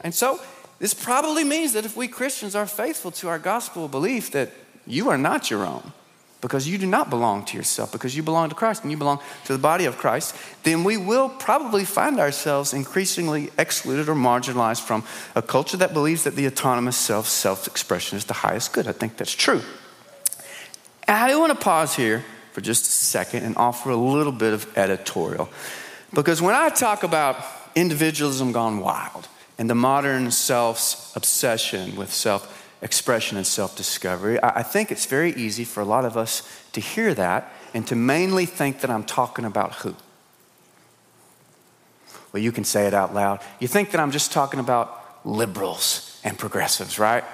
And 0.00 0.14
so 0.14 0.40
this 0.78 0.94
probably 0.94 1.44
means 1.44 1.72
that 1.72 1.84
if 1.84 1.96
we 1.96 2.08
Christians 2.08 2.54
are 2.54 2.66
faithful 2.66 3.10
to 3.12 3.28
our 3.28 3.38
gospel 3.38 3.88
belief 3.88 4.30
that 4.32 4.50
you 4.86 5.08
are 5.08 5.18
not 5.18 5.50
your 5.50 5.66
own, 5.66 5.92
because 6.40 6.68
you 6.68 6.78
do 6.78 6.86
not 6.86 7.10
belong 7.10 7.44
to 7.46 7.56
yourself, 7.56 7.90
because 7.90 8.16
you 8.16 8.22
belong 8.22 8.48
to 8.48 8.54
Christ 8.54 8.82
and 8.82 8.92
you 8.92 8.96
belong 8.96 9.18
to 9.46 9.52
the 9.52 9.58
body 9.58 9.86
of 9.86 9.96
Christ, 9.96 10.36
then 10.62 10.84
we 10.84 10.96
will 10.96 11.28
probably 11.28 11.84
find 11.84 12.20
ourselves 12.20 12.72
increasingly 12.72 13.50
excluded 13.58 14.08
or 14.08 14.14
marginalized 14.14 14.82
from 14.82 15.02
a 15.34 15.42
culture 15.42 15.76
that 15.78 15.92
believes 15.92 16.22
that 16.24 16.36
the 16.36 16.46
autonomous 16.46 16.96
self, 16.96 17.26
self 17.26 17.66
expression 17.66 18.16
is 18.16 18.26
the 18.26 18.34
highest 18.34 18.72
good. 18.72 18.86
I 18.86 18.92
think 18.92 19.16
that's 19.16 19.34
true. 19.34 19.62
And 21.08 21.16
I 21.16 21.28
do 21.28 21.40
want 21.40 21.58
to 21.58 21.58
pause 21.58 21.96
here 21.96 22.24
for 22.52 22.60
just 22.60 22.84
a 22.84 22.90
second 22.90 23.42
and 23.42 23.56
offer 23.56 23.90
a 23.90 23.96
little 23.96 24.32
bit 24.32 24.52
of 24.52 24.78
editorial. 24.78 25.48
Because 26.14 26.40
when 26.40 26.54
I 26.54 26.68
talk 26.68 27.02
about 27.02 27.44
individualism 27.74 28.52
gone 28.52 28.78
wild 28.78 29.26
and 29.58 29.68
the 29.68 29.74
modern 29.74 30.30
self's 30.30 31.14
obsession 31.16 31.96
with 31.96 32.12
self 32.12 32.54
expression 32.80 33.36
and 33.36 33.46
self 33.46 33.76
discovery, 33.76 34.38
I 34.42 34.62
think 34.62 34.92
it's 34.92 35.06
very 35.06 35.32
easy 35.32 35.64
for 35.64 35.80
a 35.80 35.84
lot 35.84 36.04
of 36.04 36.16
us 36.16 36.48
to 36.72 36.80
hear 36.80 37.12
that 37.14 37.52
and 37.74 37.86
to 37.88 37.96
mainly 37.96 38.46
think 38.46 38.80
that 38.80 38.90
I'm 38.90 39.04
talking 39.04 39.44
about 39.44 39.74
who? 39.76 39.94
Well, 42.32 42.42
you 42.42 42.52
can 42.52 42.64
say 42.64 42.86
it 42.86 42.94
out 42.94 43.14
loud. 43.14 43.40
You 43.58 43.68
think 43.68 43.90
that 43.90 44.00
I'm 44.00 44.10
just 44.10 44.32
talking 44.32 44.60
about 44.60 45.26
liberals 45.26 46.20
and 46.24 46.38
progressives, 46.38 46.98
right? 46.98 47.24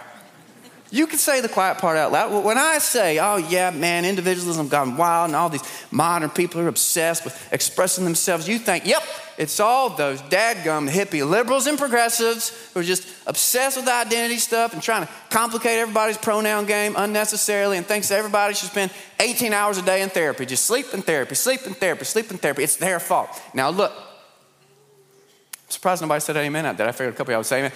You 0.95 1.09
can 1.09 1.19
say 1.19 1.41
the 1.41 1.49
quiet 1.49 1.79
part 1.79 1.97
out 1.97 2.13
loud. 2.13 2.45
When 2.45 2.57
I 2.57 2.79
say, 2.79 3.19
oh, 3.19 3.37
yeah, 3.37 3.71
man, 3.71 4.05
individualism 4.05 4.69
gone 4.69 4.97
wild 4.97 5.31
and 5.31 5.35
all 5.35 5.49
these 5.49 5.65
modern 5.91 6.31
people 6.31 6.61
are 6.61 6.69
obsessed 6.69 7.25
with 7.25 7.53
expressing 7.53 8.05
themselves, 8.05 8.47
you 8.47 8.61
think, 8.61 8.87
yep, 8.87 9.03
it's 9.37 9.59
all 9.59 9.91
those 9.91 10.23
dadgum 10.23 10.89
hippie 10.89 11.29
liberals 11.29 11.67
and 11.67 11.77
progressives 11.77 12.51
who 12.73 12.79
are 12.79 12.85
just 12.85 13.09
obsessed 13.27 13.77
with 13.77 13.89
identity 13.89 14.39
stuff 14.39 14.73
and 14.73 14.81
trying 14.81 15.05
to 15.05 15.13
complicate 15.31 15.81
everybody's 15.81 16.17
pronoun 16.17 16.65
game 16.65 16.95
unnecessarily 16.97 17.77
and 17.77 17.85
thinks 17.85 18.13
everybody 18.13 18.55
should 18.55 18.71
spend 18.71 18.93
18 19.19 19.53
hours 19.53 19.79
a 19.79 19.83
day 19.83 20.01
in 20.01 20.11
therapy. 20.11 20.47
Just 20.47 20.65
sleep 20.65 20.95
in 20.95 21.03
therapy, 21.03 21.35
sleep 21.35 21.67
in 21.67 21.75
therapy, 21.75 22.05
sleep 22.05 22.31
in 22.31 22.39
therapy. 22.39 22.63
It's 22.63 22.77
their 22.77 23.01
fault. 23.01 23.31
Now, 23.53 23.71
look, 23.71 23.91
I'm 23.91 25.71
surprised 25.71 26.03
nobody 26.03 26.21
said 26.21 26.37
amen 26.37 26.67
out 26.67 26.77
there. 26.77 26.87
I 26.87 26.93
figured 26.93 27.15
a 27.15 27.17
couple 27.17 27.33
of 27.33 27.35
y'all 27.35 27.41
would 27.41 27.47
say 27.47 27.59
amen. 27.59 27.73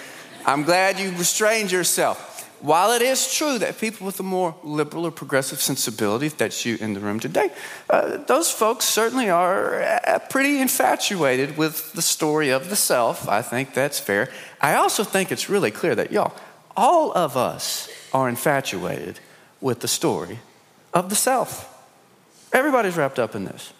I'm 0.46 0.62
glad 0.62 1.00
you 1.00 1.10
restrained 1.16 1.72
yourself. 1.72 2.37
While 2.60 2.92
it 2.92 3.02
is 3.02 3.32
true 3.32 3.58
that 3.58 3.78
people 3.78 4.04
with 4.04 4.18
a 4.18 4.24
more 4.24 4.54
liberal 4.64 5.06
or 5.06 5.12
progressive 5.12 5.60
sensibility, 5.60 6.26
if 6.26 6.36
that's 6.36 6.66
you 6.66 6.76
in 6.80 6.94
the 6.94 7.00
room 7.00 7.20
today, 7.20 7.50
uh, 7.88 8.16
those 8.16 8.50
folks 8.50 8.84
certainly 8.84 9.30
are 9.30 9.80
uh, 9.80 10.18
pretty 10.28 10.60
infatuated 10.60 11.56
with 11.56 11.92
the 11.92 12.02
story 12.02 12.50
of 12.50 12.68
the 12.68 12.76
self. 12.76 13.28
I 13.28 13.42
think 13.42 13.74
that's 13.74 14.00
fair. 14.00 14.28
I 14.60 14.74
also 14.74 15.04
think 15.04 15.30
it's 15.30 15.48
really 15.48 15.70
clear 15.70 15.94
that, 15.94 16.10
y'all, 16.10 16.34
all 16.76 17.12
of 17.12 17.36
us 17.36 17.88
are 18.12 18.28
infatuated 18.28 19.20
with 19.60 19.80
the 19.80 19.88
story 19.88 20.40
of 20.92 21.10
the 21.10 21.16
self. 21.16 21.74
Everybody's 22.52 22.96
wrapped 22.96 23.18
up 23.18 23.34
in 23.34 23.44
this. 23.44 23.72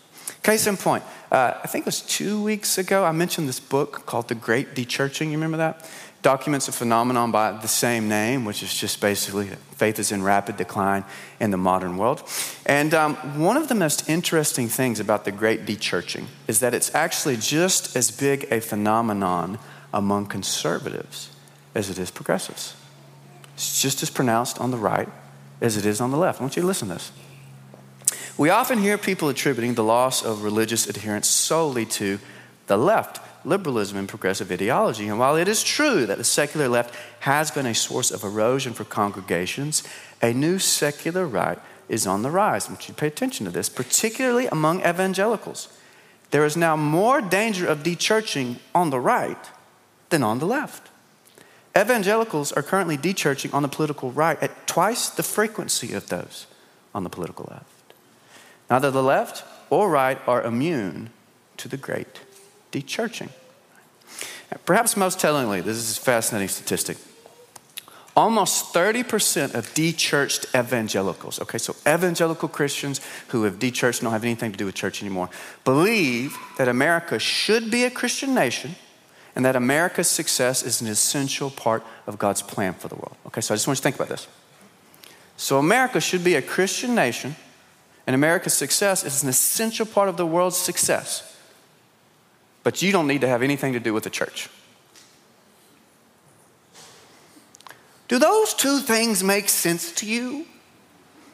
Case 0.42 0.66
in 0.66 0.76
point, 0.76 1.02
uh, 1.32 1.54
I 1.62 1.66
think 1.66 1.82
it 1.82 1.86
was 1.86 2.00
two 2.00 2.42
weeks 2.42 2.78
ago, 2.78 3.04
I 3.04 3.12
mentioned 3.12 3.48
this 3.48 3.60
book 3.60 4.06
called 4.06 4.28
The 4.28 4.34
Great 4.34 4.74
Dechurching. 4.74 5.26
You 5.26 5.32
remember 5.32 5.56
that? 5.56 5.84
Documents 6.22 6.68
a 6.68 6.72
phenomenon 6.72 7.30
by 7.30 7.52
the 7.52 7.68
same 7.68 8.08
name, 8.08 8.44
which 8.44 8.62
is 8.62 8.74
just 8.74 9.00
basically 9.00 9.48
faith 9.76 9.98
is 9.98 10.10
in 10.10 10.22
rapid 10.22 10.56
decline 10.56 11.04
in 11.38 11.50
the 11.50 11.56
modern 11.56 11.96
world. 11.96 12.22
And 12.66 12.92
um, 12.92 13.14
one 13.38 13.56
of 13.56 13.68
the 13.68 13.74
most 13.74 14.08
interesting 14.08 14.68
things 14.68 15.00
about 15.00 15.24
the 15.24 15.32
great 15.32 15.64
dechurching 15.64 16.26
is 16.46 16.60
that 16.60 16.74
it's 16.74 16.94
actually 16.94 17.36
just 17.36 17.96
as 17.96 18.10
big 18.10 18.46
a 18.50 18.60
phenomenon 18.60 19.58
among 19.92 20.26
conservatives 20.26 21.30
as 21.74 21.88
it 21.88 21.98
is 21.98 22.10
progressives. 22.10 22.74
It's 23.54 23.80
just 23.80 24.02
as 24.02 24.10
pronounced 24.10 24.60
on 24.60 24.70
the 24.70 24.76
right 24.76 25.08
as 25.60 25.76
it 25.76 25.86
is 25.86 26.00
on 26.00 26.10
the 26.10 26.16
left. 26.16 26.40
I 26.40 26.44
want 26.44 26.56
you 26.56 26.62
to 26.62 26.66
listen 26.66 26.88
to 26.88 26.94
this. 26.94 27.12
We 28.36 28.50
often 28.50 28.78
hear 28.78 28.98
people 28.98 29.28
attributing 29.28 29.74
the 29.74 29.82
loss 29.82 30.24
of 30.24 30.44
religious 30.44 30.88
adherence 30.88 31.26
solely 31.28 31.84
to 31.86 32.20
the 32.66 32.76
left 32.76 33.20
liberalism 33.44 33.98
and 33.98 34.08
progressive 34.08 34.50
ideology. 34.50 35.08
And 35.08 35.18
while 35.18 35.36
it 35.36 35.48
is 35.48 35.62
true 35.62 36.06
that 36.06 36.18
the 36.18 36.24
secular 36.24 36.68
left 36.68 36.94
has 37.20 37.50
been 37.50 37.66
a 37.66 37.74
source 37.74 38.10
of 38.10 38.24
erosion 38.24 38.72
for 38.72 38.84
congregations, 38.84 39.82
a 40.20 40.32
new 40.32 40.58
secular 40.58 41.26
right 41.26 41.58
is 41.88 42.06
on 42.06 42.22
the 42.22 42.30
rise. 42.30 42.66
I 42.66 42.72
want 42.72 42.88
you 42.88 42.94
to 42.94 43.00
pay 43.00 43.06
attention 43.06 43.46
to 43.46 43.52
this, 43.52 43.68
particularly 43.68 44.46
among 44.46 44.80
evangelicals. 44.80 45.68
There 46.30 46.44
is 46.44 46.56
now 46.56 46.76
more 46.76 47.20
danger 47.20 47.66
of 47.66 47.82
dechurching 47.82 48.56
on 48.74 48.90
the 48.90 49.00
right 49.00 49.50
than 50.10 50.22
on 50.22 50.38
the 50.38 50.46
left. 50.46 50.88
Evangelicals 51.76 52.52
are 52.52 52.62
currently 52.62 52.98
dechurching 52.98 53.54
on 53.54 53.62
the 53.62 53.68
political 53.68 54.10
right 54.10 54.42
at 54.42 54.66
twice 54.66 55.08
the 55.08 55.22
frequency 55.22 55.92
of 55.92 56.08
those 56.08 56.46
on 56.94 57.04
the 57.04 57.10
political 57.10 57.46
left. 57.50 57.94
Neither 58.68 58.90
the 58.90 59.02
left 59.02 59.44
or 59.70 59.88
right 59.88 60.18
are 60.26 60.42
immune 60.42 61.10
to 61.56 61.68
the 61.68 61.76
great 61.76 62.20
dechurching. 62.72 63.30
Perhaps 64.64 64.96
most 64.96 65.20
tellingly, 65.20 65.60
this 65.60 65.76
is 65.76 65.98
a 65.98 66.00
fascinating 66.00 66.48
statistic. 66.48 66.96
Almost 68.16 68.74
30% 68.74 69.54
of 69.54 69.72
dechurched 69.74 70.46
evangelicals, 70.58 71.40
okay, 71.40 71.58
so 71.58 71.76
evangelical 71.86 72.48
Christians 72.48 73.00
who 73.28 73.44
have 73.44 73.60
dechurched 73.60 73.98
and 73.98 74.06
don't 74.06 74.12
have 74.12 74.24
anything 74.24 74.50
to 74.50 74.58
do 74.58 74.66
with 74.66 74.74
church 74.74 75.02
anymore, 75.02 75.30
believe 75.64 76.36
that 76.56 76.66
America 76.66 77.18
should 77.18 77.70
be 77.70 77.84
a 77.84 77.90
Christian 77.90 78.34
nation 78.34 78.74
and 79.36 79.44
that 79.44 79.54
America's 79.54 80.08
success 80.08 80.64
is 80.64 80.80
an 80.80 80.88
essential 80.88 81.48
part 81.48 81.84
of 82.08 82.18
God's 82.18 82.42
plan 82.42 82.74
for 82.74 82.88
the 82.88 82.96
world. 82.96 83.16
Okay, 83.26 83.40
so 83.40 83.54
I 83.54 83.56
just 83.56 83.68
want 83.68 83.76
you 83.76 83.80
to 83.80 83.82
think 83.84 83.96
about 83.96 84.08
this. 84.08 84.26
So, 85.36 85.58
America 85.58 86.00
should 86.00 86.24
be 86.24 86.34
a 86.34 86.42
Christian 86.42 86.96
nation, 86.96 87.36
and 88.04 88.14
America's 88.14 88.54
success 88.54 89.04
is 89.04 89.22
an 89.22 89.28
essential 89.28 89.86
part 89.86 90.08
of 90.08 90.16
the 90.16 90.26
world's 90.26 90.56
success 90.56 91.37
but 92.68 92.82
you 92.82 92.92
don't 92.92 93.06
need 93.06 93.22
to 93.22 93.26
have 93.26 93.40
anything 93.42 93.72
to 93.72 93.80
do 93.80 93.94
with 93.94 94.04
the 94.04 94.10
church. 94.10 94.50
Do 98.08 98.18
those 98.18 98.52
two 98.52 98.80
things 98.80 99.24
make 99.24 99.48
sense 99.48 99.90
to 99.92 100.06
you? 100.06 100.44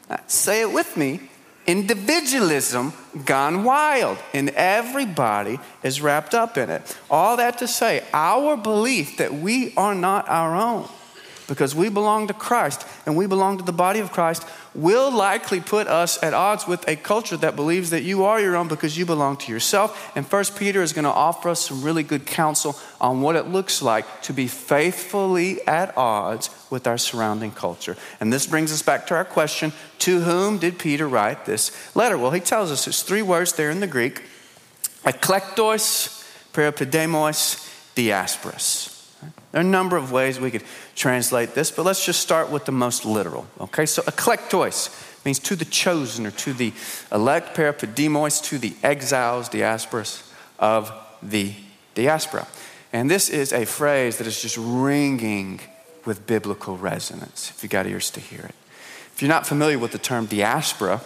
Uh, 0.09 0.15
say 0.27 0.61
it 0.61 0.71
with 0.71 0.95
me. 0.95 1.29
Individualism 1.67 2.93
gone 3.25 3.65
wild, 3.65 4.17
and 4.33 4.49
everybody 4.51 5.59
is 5.83 5.99
wrapped 5.99 6.33
up 6.33 6.57
in 6.57 6.69
it. 6.69 6.97
All 7.09 7.35
that 7.35 7.57
to 7.57 7.67
say, 7.67 8.05
our 8.13 8.55
belief 8.55 9.17
that 9.17 9.33
we 9.33 9.73
are 9.75 9.93
not 9.93 10.29
our 10.29 10.55
own 10.55 10.87
because 11.47 11.75
we 11.75 11.89
belong 11.89 12.27
to 12.27 12.33
Christ 12.33 12.85
and 13.05 13.15
we 13.15 13.27
belong 13.27 13.57
to 13.57 13.63
the 13.63 13.71
body 13.71 13.99
of 13.99 14.11
Christ 14.11 14.45
will 14.73 15.11
likely 15.11 15.61
put 15.61 15.87
us 15.87 16.21
at 16.21 16.33
odds 16.33 16.67
with 16.67 16.87
a 16.87 16.95
culture 16.95 17.37
that 17.37 17.55
believes 17.55 17.91
that 17.91 18.03
you 18.03 18.25
are 18.25 18.41
your 18.41 18.55
own 18.55 18.67
because 18.67 18.97
you 18.97 19.05
belong 19.05 19.37
to 19.37 19.51
yourself. 19.51 20.11
And 20.15 20.27
First 20.27 20.57
Peter 20.57 20.81
is 20.81 20.91
going 20.91 21.05
to 21.05 21.11
offer 21.11 21.49
us 21.49 21.61
some 21.61 21.81
really 21.81 22.03
good 22.03 22.25
counsel 22.25 22.77
on 22.99 23.21
what 23.21 23.35
it 23.35 23.47
looks 23.47 23.81
like 23.81 24.21
to 24.23 24.33
be 24.33 24.47
faithfully 24.47 25.65
at 25.65 25.95
odds 25.97 26.49
with 26.69 26.87
our 26.87 26.97
surrounding 26.97 27.51
culture. 27.51 27.95
And 28.19 28.33
this 28.33 28.45
brings 28.47 28.71
us 28.71 28.81
back 28.81 29.07
to 29.07 29.15
our 29.15 29.25
question 29.25 29.71
to 29.99 30.21
whom 30.21 30.57
did 30.57 30.77
Peter 30.77 31.07
write 31.07 31.45
this 31.45 31.71
letter? 31.95 32.17
Well, 32.17 32.31
he 32.31 32.41
tells 32.41 32.71
us 32.71 32.87
it's 32.87 33.01
three 33.01 33.21
words 33.21 33.53
there 33.53 33.69
in 33.69 33.79
the 33.79 33.87
Greek 33.87 34.23
eklektos, 35.05 36.25
peripedemos, 36.51 37.69
diasporos. 37.95 38.94
There 39.51 39.61
are 39.61 39.65
a 39.65 39.67
number 39.67 39.97
of 39.97 40.11
ways 40.11 40.39
we 40.39 40.51
could 40.51 40.63
translate 40.95 41.53
this, 41.53 41.71
but 41.71 41.85
let's 41.85 42.05
just 42.05 42.19
start 42.19 42.51
with 42.51 42.65
the 42.65 42.71
most 42.71 43.05
literal. 43.05 43.47
Okay, 43.59 43.85
so 43.85 44.01
eklektos 44.03 44.89
means 45.25 45.39
to 45.39 45.55
the 45.55 45.65
chosen 45.65 46.25
or 46.25 46.31
to 46.31 46.53
the 46.53 46.73
elect, 47.11 47.55
peripedemos, 47.55 48.43
to 48.43 48.57
the 48.57 48.73
exiles, 48.83 49.49
diasporas 49.49 50.29
of 50.59 50.91
the 51.23 51.53
diaspora. 51.95 52.47
And 52.93 53.09
this 53.09 53.29
is 53.29 53.51
a 53.51 53.65
phrase 53.65 54.17
that 54.17 54.27
is 54.27 54.41
just 54.41 54.57
ringing 54.57 55.59
with 56.05 56.27
biblical 56.27 56.77
resonance, 56.77 57.51
if 57.55 57.63
you 57.63 57.69
got 57.69 57.87
ears 57.87 58.11
to 58.11 58.19
hear 58.19 58.41
it. 58.41 58.55
If 59.13 59.21
you're 59.21 59.29
not 59.29 59.47
familiar 59.47 59.79
with 59.79 59.91
the 59.91 59.97
term 59.97 60.25
diaspora, 60.25 61.01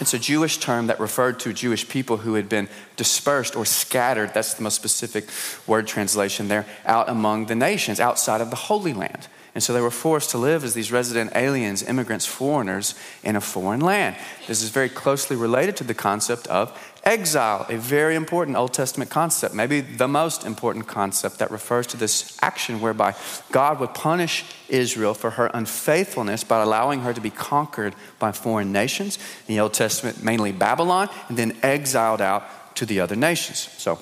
it's 0.00 0.14
a 0.14 0.18
Jewish 0.18 0.58
term 0.58 0.88
that 0.88 1.00
referred 1.00 1.40
to 1.40 1.52
Jewish 1.52 1.88
people 1.88 2.18
who 2.18 2.34
had 2.34 2.48
been 2.48 2.68
dispersed 2.96 3.56
or 3.56 3.64
scattered, 3.64 4.34
that's 4.34 4.54
the 4.54 4.62
most 4.62 4.76
specific 4.76 5.28
word 5.66 5.86
translation 5.86 6.48
there, 6.48 6.66
out 6.84 7.08
among 7.08 7.46
the 7.46 7.54
nations 7.54 8.00
outside 8.00 8.40
of 8.40 8.50
the 8.50 8.56
Holy 8.56 8.92
Land. 8.92 9.28
And 9.54 9.62
so 9.62 9.72
they 9.72 9.80
were 9.80 9.90
forced 9.90 10.30
to 10.30 10.38
live 10.38 10.64
as 10.64 10.72
these 10.72 10.90
resident 10.90 11.32
aliens, 11.34 11.82
immigrants, 11.82 12.24
foreigners 12.24 12.94
in 13.22 13.36
a 13.36 13.40
foreign 13.40 13.80
land. 13.80 14.16
This 14.46 14.62
is 14.62 14.70
very 14.70 14.88
closely 14.88 15.36
related 15.36 15.76
to 15.76 15.84
the 15.84 15.94
concept 15.94 16.46
of 16.46 16.91
exile, 17.04 17.66
a 17.68 17.76
very 17.76 18.14
important 18.14 18.56
Old 18.56 18.72
Testament 18.72 19.10
concept, 19.10 19.54
maybe 19.54 19.80
the 19.80 20.08
most 20.08 20.44
important 20.44 20.86
concept 20.86 21.38
that 21.38 21.50
refers 21.50 21.86
to 21.88 21.96
this 21.96 22.36
action 22.42 22.80
whereby 22.80 23.14
God 23.50 23.80
would 23.80 23.94
punish 23.94 24.44
Israel 24.68 25.14
for 25.14 25.30
her 25.30 25.46
unfaithfulness 25.52 26.44
by 26.44 26.62
allowing 26.62 27.00
her 27.00 27.12
to 27.12 27.20
be 27.20 27.30
conquered 27.30 27.94
by 28.18 28.32
foreign 28.32 28.72
nations, 28.72 29.18
in 29.48 29.54
the 29.54 29.60
Old 29.60 29.74
Testament, 29.74 30.22
mainly 30.22 30.52
Babylon, 30.52 31.08
and 31.28 31.36
then 31.36 31.56
exiled 31.62 32.20
out 32.20 32.74
to 32.76 32.86
the 32.86 33.00
other 33.00 33.16
nations. 33.16 33.68
So, 33.78 33.98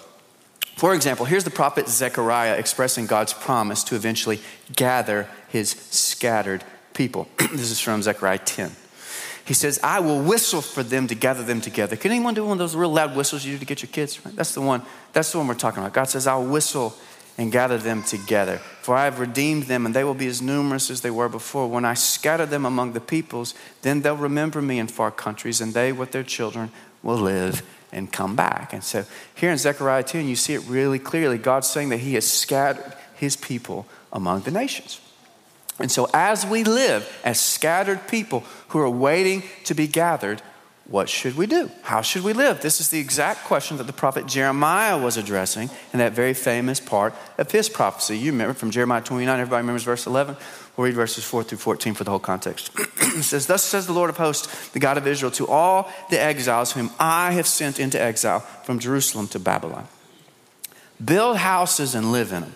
for 0.76 0.94
example, 0.94 1.26
here's 1.26 1.44
the 1.44 1.50
prophet 1.50 1.88
Zechariah 1.88 2.56
expressing 2.56 3.06
God's 3.06 3.32
promise 3.32 3.84
to 3.84 3.96
eventually 3.96 4.40
gather 4.74 5.28
his 5.48 5.70
scattered 5.70 6.64
people. 6.94 7.28
this 7.38 7.70
is 7.70 7.80
from 7.80 8.02
Zechariah 8.02 8.38
10. 8.38 8.70
He 9.50 9.54
says, 9.54 9.80
I 9.82 9.98
will 9.98 10.22
whistle 10.22 10.60
for 10.60 10.84
them 10.84 11.08
to 11.08 11.16
gather 11.16 11.42
them 11.42 11.60
together. 11.60 11.96
Can 11.96 12.12
anyone 12.12 12.34
do 12.34 12.44
one 12.44 12.52
of 12.52 12.58
those 12.60 12.76
real 12.76 12.92
loud 12.92 13.16
whistles 13.16 13.44
you 13.44 13.54
do 13.54 13.58
to 13.58 13.64
get 13.64 13.82
your 13.82 13.90
kids? 13.90 14.20
That's 14.24 14.54
the 14.54 14.60
one, 14.60 14.82
that's 15.12 15.32
the 15.32 15.38
one 15.38 15.48
we're 15.48 15.54
talking 15.54 15.82
about. 15.82 15.92
God 15.92 16.04
says, 16.04 16.28
I'll 16.28 16.46
whistle 16.46 16.94
and 17.36 17.50
gather 17.50 17.76
them 17.76 18.04
together. 18.04 18.58
For 18.82 18.94
I 18.94 19.06
have 19.06 19.18
redeemed 19.18 19.64
them, 19.64 19.86
and 19.86 19.92
they 19.92 20.04
will 20.04 20.14
be 20.14 20.28
as 20.28 20.40
numerous 20.40 20.88
as 20.88 21.00
they 21.00 21.10
were 21.10 21.28
before. 21.28 21.66
When 21.66 21.84
I 21.84 21.94
scatter 21.94 22.46
them 22.46 22.64
among 22.64 22.92
the 22.92 23.00
peoples, 23.00 23.56
then 23.82 24.02
they'll 24.02 24.14
remember 24.14 24.62
me 24.62 24.78
in 24.78 24.86
far 24.86 25.10
countries, 25.10 25.60
and 25.60 25.74
they 25.74 25.90
with 25.90 26.12
their 26.12 26.22
children 26.22 26.70
will 27.02 27.18
live 27.18 27.64
and 27.90 28.12
come 28.12 28.36
back. 28.36 28.72
And 28.72 28.84
so 28.84 29.04
here 29.34 29.50
in 29.50 29.58
Zechariah 29.58 30.04
10, 30.04 30.28
you 30.28 30.36
see 30.36 30.54
it 30.54 30.62
really 30.68 31.00
clearly. 31.00 31.38
God's 31.38 31.68
saying 31.68 31.88
that 31.88 31.98
He 31.98 32.14
has 32.14 32.24
scattered 32.24 32.94
His 33.16 33.34
people 33.34 33.88
among 34.12 34.42
the 34.42 34.52
nations. 34.52 35.00
And 35.80 35.90
so, 35.90 36.08
as 36.12 36.46
we 36.46 36.62
live 36.62 37.10
as 37.24 37.40
scattered 37.40 38.06
people 38.06 38.44
who 38.68 38.78
are 38.78 38.90
waiting 38.90 39.42
to 39.64 39.74
be 39.74 39.86
gathered, 39.86 40.42
what 40.86 41.08
should 41.08 41.36
we 41.36 41.46
do? 41.46 41.70
How 41.82 42.02
should 42.02 42.24
we 42.24 42.32
live? 42.32 42.60
This 42.60 42.80
is 42.80 42.90
the 42.90 42.98
exact 42.98 43.44
question 43.44 43.76
that 43.76 43.86
the 43.86 43.92
prophet 43.92 44.26
Jeremiah 44.26 44.98
was 44.98 45.16
addressing 45.16 45.70
in 45.92 46.00
that 46.00 46.12
very 46.12 46.34
famous 46.34 46.80
part 46.80 47.14
of 47.38 47.50
his 47.50 47.68
prophecy. 47.68 48.18
You 48.18 48.32
remember 48.32 48.54
from 48.54 48.72
Jeremiah 48.72 49.00
29, 49.00 49.40
everybody 49.40 49.62
remembers 49.62 49.84
verse 49.84 50.06
11? 50.06 50.36
We'll 50.76 50.86
read 50.86 50.94
verses 50.94 51.24
4 51.24 51.44
through 51.44 51.58
14 51.58 51.94
for 51.94 52.04
the 52.04 52.10
whole 52.10 52.18
context. 52.18 52.72
it 52.78 53.22
says, 53.22 53.46
Thus 53.46 53.62
says 53.62 53.86
the 53.86 53.92
Lord 53.92 54.10
of 54.10 54.16
hosts, 54.16 54.70
the 54.70 54.80
God 54.80 54.98
of 54.98 55.06
Israel, 55.06 55.30
to 55.32 55.46
all 55.46 55.90
the 56.10 56.20
exiles 56.20 56.72
whom 56.72 56.90
I 56.98 57.32
have 57.32 57.46
sent 57.46 57.78
into 57.78 58.00
exile 58.00 58.40
from 58.40 58.80
Jerusalem 58.80 59.28
to 59.28 59.38
Babylon 59.38 59.86
build 61.02 61.38
houses 61.38 61.94
and 61.94 62.12
live 62.12 62.32
in 62.32 62.42
them 62.42 62.54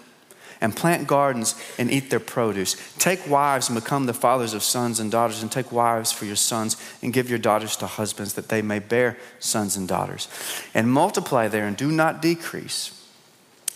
and 0.61 0.77
plant 0.77 1.07
gardens 1.07 1.55
and 1.79 1.91
eat 1.91 2.11
their 2.11 2.21
produce. 2.21 2.77
Take 2.99 3.29
wives 3.29 3.69
and 3.69 3.79
become 3.79 4.07
the 4.07 4.15
fathers 4.15 4.55
of 4.55 4.63
sons 4.63 5.01
and 5.01 5.11
daughters, 5.11 5.43
and 5.43 5.51
take 5.51 5.73
wives 5.73 6.13
for 6.13 6.25
your 6.25 6.37
sons 6.37 6.77
and 7.03 7.13
give 7.13 7.29
your 7.29 7.39
daughters 7.39 7.77
to 7.77 7.87
husbands 7.87 8.35
that 8.35 8.49
they 8.49 8.63
may 8.63 8.79
bear 8.79 9.17
sons 9.39 9.77
and 9.77 9.89
daughters. 9.89 10.29
And 10.75 10.91
multiply 10.91 11.49
there 11.49 11.67
and 11.67 11.77
do 11.77 11.91
not 11.91 12.23
decrease. 12.23 13.01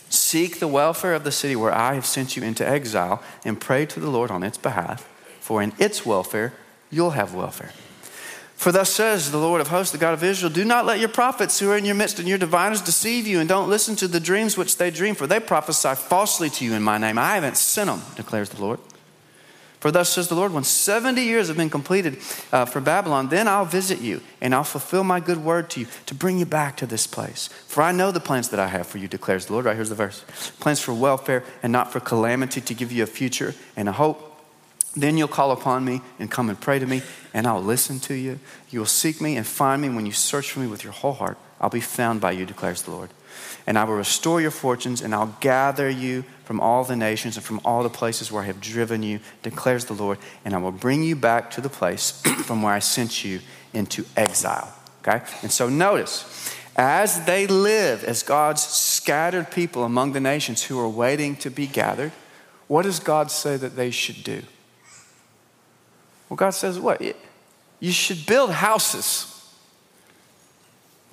Seek 0.09 0.59
the 0.59 0.67
welfare 0.67 1.13
of 1.13 1.23
the 1.23 1.31
city 1.31 1.55
where 1.55 1.73
I 1.73 1.93
have 1.93 2.05
sent 2.05 2.35
you 2.35 2.43
into 2.43 2.67
exile 2.67 3.21
and 3.45 3.61
pray 3.61 3.85
to 3.85 3.99
the 3.99 4.09
Lord 4.09 4.31
on 4.31 4.43
its 4.43 4.57
behalf, 4.57 5.07
for 5.39 5.61
in 5.61 5.73
its 5.77 6.05
welfare 6.05 6.53
you'll 6.89 7.11
have 7.11 7.35
welfare. 7.35 7.71
For 8.59 8.73
thus 8.73 8.91
says 8.91 9.31
the 9.31 9.37
Lord 9.37 9.61
of 9.61 9.69
hosts, 9.69 9.93
the 9.93 9.97
God 9.97 10.13
of 10.13 10.21
Israel 10.21 10.51
Do 10.51 10.65
not 10.65 10.85
let 10.85 10.99
your 10.99 11.07
prophets 11.07 11.59
who 11.59 11.71
are 11.71 11.77
in 11.77 11.85
your 11.85 11.95
midst 11.95 12.19
and 12.19 12.27
your 12.27 12.37
diviners 12.37 12.81
deceive 12.81 13.25
you, 13.25 13.39
and 13.39 13.47
don't 13.47 13.69
listen 13.69 13.95
to 13.95 14.07
the 14.09 14.19
dreams 14.19 14.57
which 14.57 14.75
they 14.75 14.91
dream, 14.91 15.15
for 15.15 15.27
they 15.27 15.39
prophesy 15.39 15.95
falsely 15.95 16.49
to 16.49 16.65
you 16.65 16.73
in 16.73 16.83
my 16.83 16.97
name. 16.97 17.17
I 17.17 17.35
haven't 17.35 17.55
sent 17.55 17.89
them, 17.89 18.01
declares 18.17 18.49
the 18.49 18.61
Lord. 18.61 18.81
For 19.79 19.91
thus 19.91 20.09
says 20.09 20.27
the 20.27 20.35
Lord, 20.35 20.51
when 20.51 20.65
70 20.65 21.21
years 21.21 21.47
have 21.47 21.55
been 21.55 21.69
completed 21.69 22.17
uh, 22.51 22.65
for 22.65 22.81
Babylon, 22.81 23.29
then 23.29 23.47
I'll 23.47 23.63
visit 23.63 24.01
you, 24.01 24.19
and 24.41 24.53
I'll 24.53 24.65
fulfill 24.65 25.05
my 25.05 25.21
good 25.21 25.41
word 25.41 25.69
to 25.69 25.79
you 25.79 25.87
to 26.07 26.13
bring 26.13 26.37
you 26.37 26.45
back 26.45 26.75
to 26.77 26.85
this 26.85 27.07
place. 27.07 27.47
For 27.65 27.81
I 27.81 27.93
know 27.93 28.11
the 28.11 28.19
plans 28.19 28.49
that 28.49 28.59
I 28.59 28.67
have 28.67 28.87
for 28.87 28.97
you, 28.97 29.07
declares 29.07 29.45
the 29.45 29.53
Lord. 29.53 29.63
Right 29.63 29.75
here's 29.77 29.87
the 29.87 29.95
verse 29.95 30.25
plans 30.59 30.81
for 30.81 30.93
welfare 30.93 31.45
and 31.63 31.71
not 31.71 31.93
for 31.93 32.01
calamity, 32.01 32.59
to 32.59 32.73
give 32.73 32.91
you 32.91 33.03
a 33.03 33.07
future 33.07 33.55
and 33.77 33.87
a 33.87 33.93
hope. 33.93 34.28
Then 34.95 35.17
you'll 35.17 35.27
call 35.27 35.51
upon 35.51 35.85
me 35.85 36.01
and 36.17 36.31
come 36.31 36.49
and 36.49 36.59
pray 36.59 36.79
to 36.79 36.85
me, 36.85 37.03
and 37.33 37.45
I'll 37.45 37.61
listen 37.61 37.99
to 38.01 38.15
you. 38.15 38.39
You 38.69 38.79
will 38.79 38.87
seek 38.87 39.21
me 39.21 39.37
and 39.37 39.45
find 39.45 39.81
me 39.81 39.89
when 39.89 40.05
you 40.05 40.11
search 40.11 40.51
for 40.51 40.59
me 40.59 40.67
with 40.67 40.83
your 40.83 40.93
whole 40.93 41.13
heart. 41.13 41.37
I'll 41.61 41.69
be 41.69 41.79
found 41.79 42.21
by 42.21 42.31
you, 42.31 42.45
declares 42.45 42.81
the 42.81 42.91
Lord. 42.91 43.09
And 43.67 43.77
I 43.77 43.83
will 43.83 43.95
restore 43.95 44.41
your 44.41 44.51
fortunes, 44.51 45.01
and 45.01 45.13
I'll 45.13 45.35
gather 45.39 45.89
you 45.89 46.23
from 46.43 46.59
all 46.59 46.83
the 46.83 46.95
nations 46.95 47.37
and 47.37 47.45
from 47.45 47.61
all 47.63 47.83
the 47.83 47.89
places 47.89 48.31
where 48.31 48.41
I 48.41 48.47
have 48.47 48.59
driven 48.59 49.03
you, 49.03 49.19
declares 49.43 49.85
the 49.85 49.93
Lord. 49.93 50.17
And 50.43 50.55
I 50.55 50.57
will 50.57 50.71
bring 50.71 51.03
you 51.03 51.15
back 51.15 51.51
to 51.51 51.61
the 51.61 51.69
place 51.69 52.11
from 52.43 52.63
where 52.63 52.73
I 52.73 52.79
sent 52.79 53.23
you 53.23 53.41
into 53.73 54.05
exile. 54.17 54.73
Okay? 55.01 55.23
And 55.43 55.51
so 55.51 55.69
notice, 55.69 56.55
as 56.75 57.25
they 57.25 57.45
live 57.45 58.03
as 58.03 58.23
God's 58.23 58.63
scattered 58.63 59.51
people 59.51 59.83
among 59.83 60.13
the 60.13 60.19
nations 60.19 60.63
who 60.63 60.79
are 60.79 60.89
waiting 60.89 61.35
to 61.37 61.51
be 61.51 61.67
gathered, 61.67 62.11
what 62.67 62.83
does 62.83 62.99
God 62.99 63.29
say 63.29 63.57
that 63.57 63.75
they 63.75 63.91
should 63.91 64.23
do? 64.23 64.41
Well, 66.29 66.37
God 66.37 66.51
says 66.51 66.79
what? 66.79 67.01
You 67.79 67.91
should 67.91 68.25
build 68.25 68.51
houses, 68.51 69.51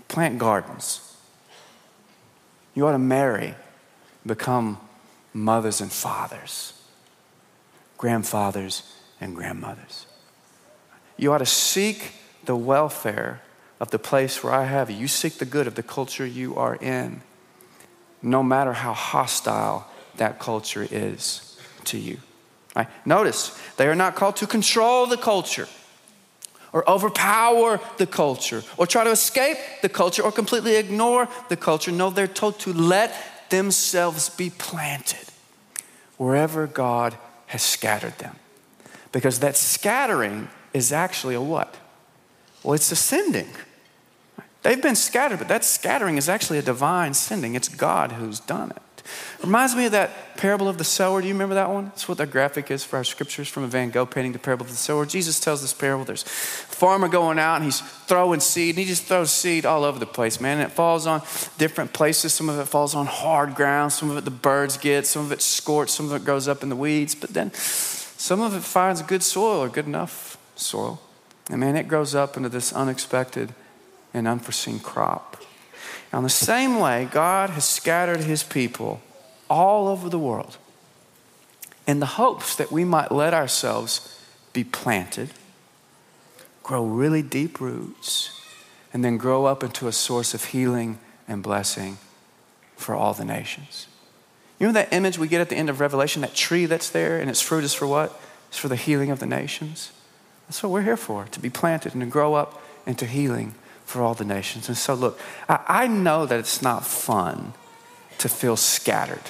plant 0.08 0.38
gardens. 0.38 1.16
You 2.74 2.86
ought 2.86 2.92
to 2.92 2.98
marry, 2.98 3.54
become 4.26 4.78
mothers 5.32 5.80
and 5.80 5.90
fathers, 5.90 6.74
grandfathers 7.96 8.82
and 9.20 9.34
grandmothers. 9.34 10.06
You 11.16 11.32
ought 11.32 11.38
to 11.38 11.46
seek 11.46 12.12
the 12.44 12.56
welfare 12.56 13.40
of 13.80 13.90
the 13.90 13.98
place 13.98 14.44
where 14.44 14.52
I 14.52 14.64
have 14.64 14.90
you. 14.90 14.96
You 14.96 15.08
seek 15.08 15.38
the 15.38 15.46
good 15.46 15.66
of 15.66 15.74
the 15.74 15.82
culture 15.82 16.26
you 16.26 16.56
are 16.56 16.76
in, 16.76 17.22
no 18.20 18.42
matter 18.42 18.74
how 18.74 18.92
hostile 18.92 19.90
that 20.16 20.38
culture 20.38 20.86
is 20.90 21.58
to 21.84 21.98
you. 21.98 22.18
Right? 22.76 22.88
Notice, 23.06 23.58
they 23.78 23.88
are 23.88 23.94
not 23.94 24.14
called 24.14 24.36
to 24.36 24.46
control 24.46 25.06
the 25.06 25.16
culture 25.16 25.66
or 26.74 26.88
overpower 26.88 27.80
the 27.96 28.06
culture 28.06 28.62
or 28.76 28.86
try 28.86 29.02
to 29.02 29.10
escape 29.10 29.56
the 29.80 29.88
culture 29.88 30.22
or 30.22 30.30
completely 30.30 30.76
ignore 30.76 31.26
the 31.48 31.56
culture. 31.56 31.90
No, 31.90 32.10
they're 32.10 32.26
told 32.26 32.58
to 32.60 32.74
let 32.74 33.16
themselves 33.48 34.28
be 34.28 34.50
planted 34.50 35.26
wherever 36.18 36.66
God 36.66 37.16
has 37.46 37.62
scattered 37.62 38.18
them. 38.18 38.36
Because 39.10 39.38
that 39.38 39.56
scattering 39.56 40.48
is 40.74 40.92
actually 40.92 41.34
a 41.34 41.40
what? 41.40 41.76
Well, 42.62 42.74
it's 42.74 42.92
a 42.92 42.96
sending. 42.96 43.48
They've 44.62 44.82
been 44.82 44.96
scattered, 44.96 45.38
but 45.38 45.48
that 45.48 45.64
scattering 45.64 46.18
is 46.18 46.28
actually 46.28 46.58
a 46.58 46.62
divine 46.62 47.14
sending. 47.14 47.54
It's 47.54 47.68
God 47.68 48.12
who's 48.12 48.40
done 48.40 48.72
it. 48.72 48.82
Reminds 49.42 49.74
me 49.74 49.86
of 49.86 49.92
that 49.92 50.36
parable 50.36 50.68
of 50.68 50.78
the 50.78 50.84
sower. 50.84 51.20
Do 51.20 51.28
you 51.28 51.34
remember 51.34 51.54
that 51.54 51.70
one? 51.70 51.86
That's 51.86 52.08
what 52.08 52.18
the 52.18 52.26
graphic 52.26 52.70
is 52.70 52.84
for 52.84 52.96
our 52.96 53.04
scriptures 53.04 53.48
from 53.48 53.62
a 53.62 53.66
Van 53.66 53.90
Gogh 53.90 54.06
painting, 54.06 54.32
the 54.32 54.38
parable 54.38 54.64
of 54.64 54.70
the 54.70 54.76
sower. 54.76 55.06
Jesus 55.06 55.40
tells 55.40 55.62
this 55.62 55.72
parable. 55.72 56.04
There's 56.04 56.22
a 56.22 56.26
farmer 56.26 57.08
going 57.08 57.38
out 57.38 57.56
and 57.56 57.64
he's 57.64 57.80
throwing 57.80 58.40
seed, 58.40 58.76
and 58.76 58.78
he 58.78 58.84
just 58.84 59.04
throws 59.04 59.30
seed 59.30 59.66
all 59.66 59.84
over 59.84 59.98
the 59.98 60.06
place, 60.06 60.40
man. 60.40 60.58
And 60.58 60.70
it 60.70 60.74
falls 60.74 61.06
on 61.06 61.20
different 61.58 61.92
places. 61.92 62.32
Some 62.32 62.48
of 62.48 62.58
it 62.58 62.66
falls 62.66 62.94
on 62.94 63.06
hard 63.06 63.54
ground, 63.54 63.92
some 63.92 64.10
of 64.10 64.16
it 64.16 64.24
the 64.24 64.30
birds 64.30 64.76
get, 64.76 65.06
some 65.06 65.24
of 65.24 65.32
it 65.32 65.42
scorched, 65.42 65.92
some 65.92 66.06
of 66.06 66.12
it 66.12 66.24
goes 66.24 66.48
up 66.48 66.62
in 66.62 66.68
the 66.68 66.76
weeds. 66.76 67.14
But 67.14 67.30
then 67.30 67.52
some 67.52 68.40
of 68.40 68.54
it 68.54 68.62
finds 68.62 69.02
good 69.02 69.22
soil 69.22 69.60
or 69.60 69.68
good 69.68 69.86
enough 69.86 70.38
soil. 70.56 71.00
And 71.50 71.60
man, 71.60 71.76
it 71.76 71.86
grows 71.86 72.14
up 72.14 72.36
into 72.36 72.48
this 72.48 72.72
unexpected 72.72 73.54
and 74.12 74.26
unforeseen 74.26 74.80
crop. 74.80 75.42
Now, 76.16 76.20
in 76.20 76.24
the 76.24 76.30
same 76.30 76.78
way, 76.80 77.10
God 77.12 77.50
has 77.50 77.66
scattered 77.66 78.20
his 78.20 78.42
people 78.42 79.02
all 79.50 79.86
over 79.86 80.08
the 80.08 80.18
world 80.18 80.56
in 81.86 82.00
the 82.00 82.06
hopes 82.06 82.56
that 82.56 82.72
we 82.72 82.86
might 82.86 83.12
let 83.12 83.34
ourselves 83.34 84.18
be 84.54 84.64
planted, 84.64 85.28
grow 86.62 86.86
really 86.86 87.20
deep 87.20 87.60
roots, 87.60 88.30
and 88.94 89.04
then 89.04 89.18
grow 89.18 89.44
up 89.44 89.62
into 89.62 89.88
a 89.88 89.92
source 89.92 90.32
of 90.32 90.42
healing 90.46 90.98
and 91.28 91.42
blessing 91.42 91.98
for 92.76 92.94
all 92.94 93.12
the 93.12 93.22
nations. 93.22 93.86
You 94.58 94.68
know 94.68 94.72
that 94.72 94.94
image 94.94 95.18
we 95.18 95.28
get 95.28 95.42
at 95.42 95.50
the 95.50 95.56
end 95.56 95.68
of 95.68 95.80
Revelation, 95.80 96.22
that 96.22 96.34
tree 96.34 96.64
that's 96.64 96.88
there, 96.88 97.18
and 97.18 97.28
its 97.28 97.42
fruit 97.42 97.62
is 97.62 97.74
for 97.74 97.86
what? 97.86 98.18
It's 98.48 98.56
for 98.56 98.68
the 98.68 98.76
healing 98.76 99.10
of 99.10 99.18
the 99.18 99.26
nations. 99.26 99.92
That's 100.48 100.62
what 100.62 100.72
we're 100.72 100.80
here 100.80 100.96
for, 100.96 101.26
to 101.26 101.40
be 101.40 101.50
planted 101.50 101.92
and 101.92 102.00
to 102.00 102.08
grow 102.08 102.32
up 102.32 102.62
into 102.86 103.04
healing 103.04 103.54
for 103.86 104.02
all 104.02 104.14
the 104.14 104.24
nations. 104.24 104.68
And 104.68 104.76
so, 104.76 104.94
look, 104.94 105.18
I, 105.48 105.60
I 105.66 105.86
know 105.86 106.26
that 106.26 106.38
it's 106.38 106.60
not 106.60 106.84
fun 106.84 107.54
to 108.18 108.28
feel 108.28 108.56
scattered. 108.56 109.22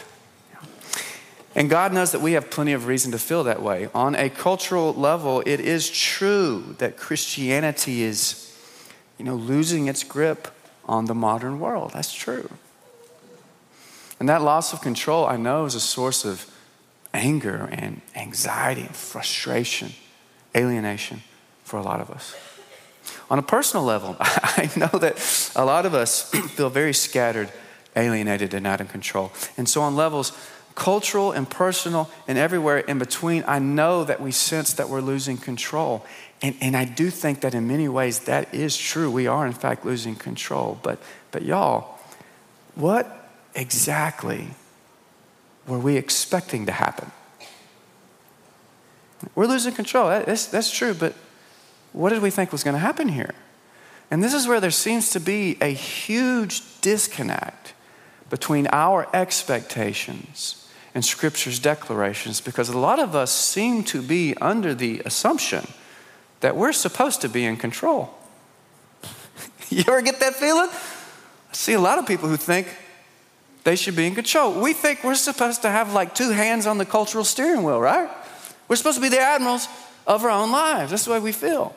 And 1.55 1.71
God 1.71 1.93
knows 1.93 2.13
that 2.13 2.21
we 2.21 2.33
have 2.33 2.51
plenty 2.51 2.73
of 2.73 2.87
reason 2.87 3.13
to 3.13 3.19
feel 3.19 3.45
that 3.45 3.63
way. 3.63 3.89
On 3.95 4.15
a 4.15 4.29
cultural 4.29 4.93
level, 4.93 5.43
it 5.47 5.61
is 5.61 5.89
true 5.89 6.75
that 6.79 6.97
Christianity 6.97 8.03
is, 8.03 8.55
you 9.19 9.25
know, 9.25 9.37
losing 9.37 9.87
its 9.87 10.05
grip 10.05 10.49
on 10.85 11.07
the 11.07 11.15
modern 11.15 11.61
world. 11.61 11.93
That's 11.95 12.13
true. 12.13 12.51
And 14.19 14.29
that 14.29 14.43
loss 14.43 14.73
of 14.73 14.81
control, 14.81 15.27
I 15.27 15.37
know, 15.37 15.65
is 15.65 15.75
a 15.75 15.81
source 15.81 16.25
of 16.25 16.51
anger 17.13 17.69
and 17.73 18.01
anxiety 18.15 18.83
and 18.83 18.95
frustration, 18.95 19.93
alienation 20.55 21.23
for 21.65 21.79
a 21.79 21.83
lot 21.83 22.01
of 22.01 22.11
us. 22.11 22.35
On 23.31 23.39
a 23.39 23.43
personal 23.43 23.85
level, 23.85 24.17
I 24.21 24.71
know 24.77 24.99
that 24.99 25.53
a 25.57 25.65
lot 25.65 25.87
of 25.87 25.95
us 25.95 26.31
feel 26.31 26.71
very 26.71 26.95
scattered, 26.95 27.53
alienated, 27.95 28.55
and 28.55 28.67
out 28.67 28.81
of 28.81 28.89
control. 28.89 29.33
And 29.57 29.69
so, 29.69 29.83
on 29.83 29.97
levels 29.97 30.33
cultural 30.77 31.33
and 31.33 31.49
personal 31.49 32.09
and 32.29 32.39
everywhere 32.39 32.79
in 32.79 32.99
between, 32.99 33.43
I 33.49 33.59
know 33.59 34.05
that 34.05 34.21
we 34.21 34.31
sense 34.31 34.75
that 34.75 34.89
we're 34.89 35.01
losing 35.01 35.39
control. 35.39 36.07
And, 36.43 36.55
and 36.61 36.77
I 36.77 36.85
do 36.85 37.11
think 37.11 37.41
that 37.41 37.55
in 37.55 37.67
many 37.67 37.89
ways 37.89 38.21
that 38.21 38.55
is 38.55 38.77
true. 38.77 39.11
We 39.11 39.27
are, 39.27 39.47
in 39.47 39.55
fact, 39.55 39.85
losing 39.85 40.15
control. 40.15 40.79
But, 40.83 41.01
but 41.33 41.43
y'all, 41.43 41.99
what 42.75 43.31
exactly 43.55 44.49
were 45.67 45.79
we 45.79 45.97
expecting 45.97 46.67
to 46.67 46.73
happen? 46.73 47.11
We're 49.35 49.47
losing 49.47 49.73
control. 49.73 50.09
That's, 50.09 50.47
that's 50.47 50.71
true, 50.71 50.93
but 50.93 51.15
what 51.97 52.11
did 52.11 52.21
we 52.21 52.31
think 52.31 52.53
was 52.53 52.63
going 52.63 52.75
to 52.75 52.79
happen 52.79 53.09
here? 53.09 53.35
And 54.11 54.23
this 54.23 54.35
is 54.35 54.47
where 54.47 54.61
there 54.61 54.71
seems 54.71 55.11
to 55.11 55.21
be 55.21 55.57
a 55.63 55.73
huge 55.73 56.63
disconnect 56.83 57.73
between 58.29 58.69
our 58.71 59.09
expectations 59.15 60.69
and 60.95 61.05
Scripture's 61.05 61.59
declarations 61.59 62.41
because 62.41 62.69
a 62.69 62.79
lot 62.79 62.99
of 62.99 63.17
us 63.17 63.33
seem 63.33 63.83
to 63.85 64.03
be 64.03 64.37
under 64.41 64.75
the 64.75 65.01
assumption 65.07 65.67
that 66.41 66.55
we're 66.55 66.73
supposed 66.73 67.23
to 67.23 67.31
be 67.31 67.47
in 67.47 67.57
control. 67.57 68.15
you 69.71 69.81
ever 69.89 70.03
get 70.03 70.21
that 70.21 70.35
feeling? 70.35 70.69
I 70.71 71.55
see 71.55 71.73
a 71.73 71.81
lot 71.81 71.99
of 71.99 72.07
people 72.07 72.29
who 72.29 72.37
think 72.37 72.69
they 73.65 73.75
should 73.75 73.97
be 73.97 74.07
in 74.07 74.15
control. 74.15 74.61
We 74.61 74.75
think 74.75 75.03
we're 75.03 75.15
supposed 75.15 75.63
to 75.63 75.71
have 75.71 75.95
like 75.95 76.15
two 76.15 76.31
hands 76.31 76.67
on 76.67 76.77
the 76.77 76.85
cultural 76.85 77.25
steering 77.25 77.63
wheel, 77.63 77.81
right? 77.81 78.11
We're 78.69 78.77
supposed 78.77 78.99
to 78.99 79.03
be 79.03 79.09
the 79.09 79.21
admirals 79.21 79.67
of 80.07 80.25
our 80.25 80.31
own 80.31 80.53
lives. 80.53 80.91
That's 80.91 81.05
the 81.05 81.13
way 81.13 81.21
we 81.21 81.33
feel. 81.33 81.75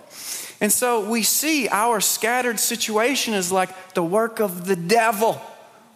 And 0.62 0.72
so 0.72 1.10
we 1.10 1.24
see 1.24 1.68
our 1.70 2.02
scattered 2.02 2.60
situation 2.60 3.34
as 3.34 3.52
like 3.52 3.94
the 3.94 4.04
work 4.04 4.40
of 4.40 4.66
the 4.66 4.76
devil 4.76 5.42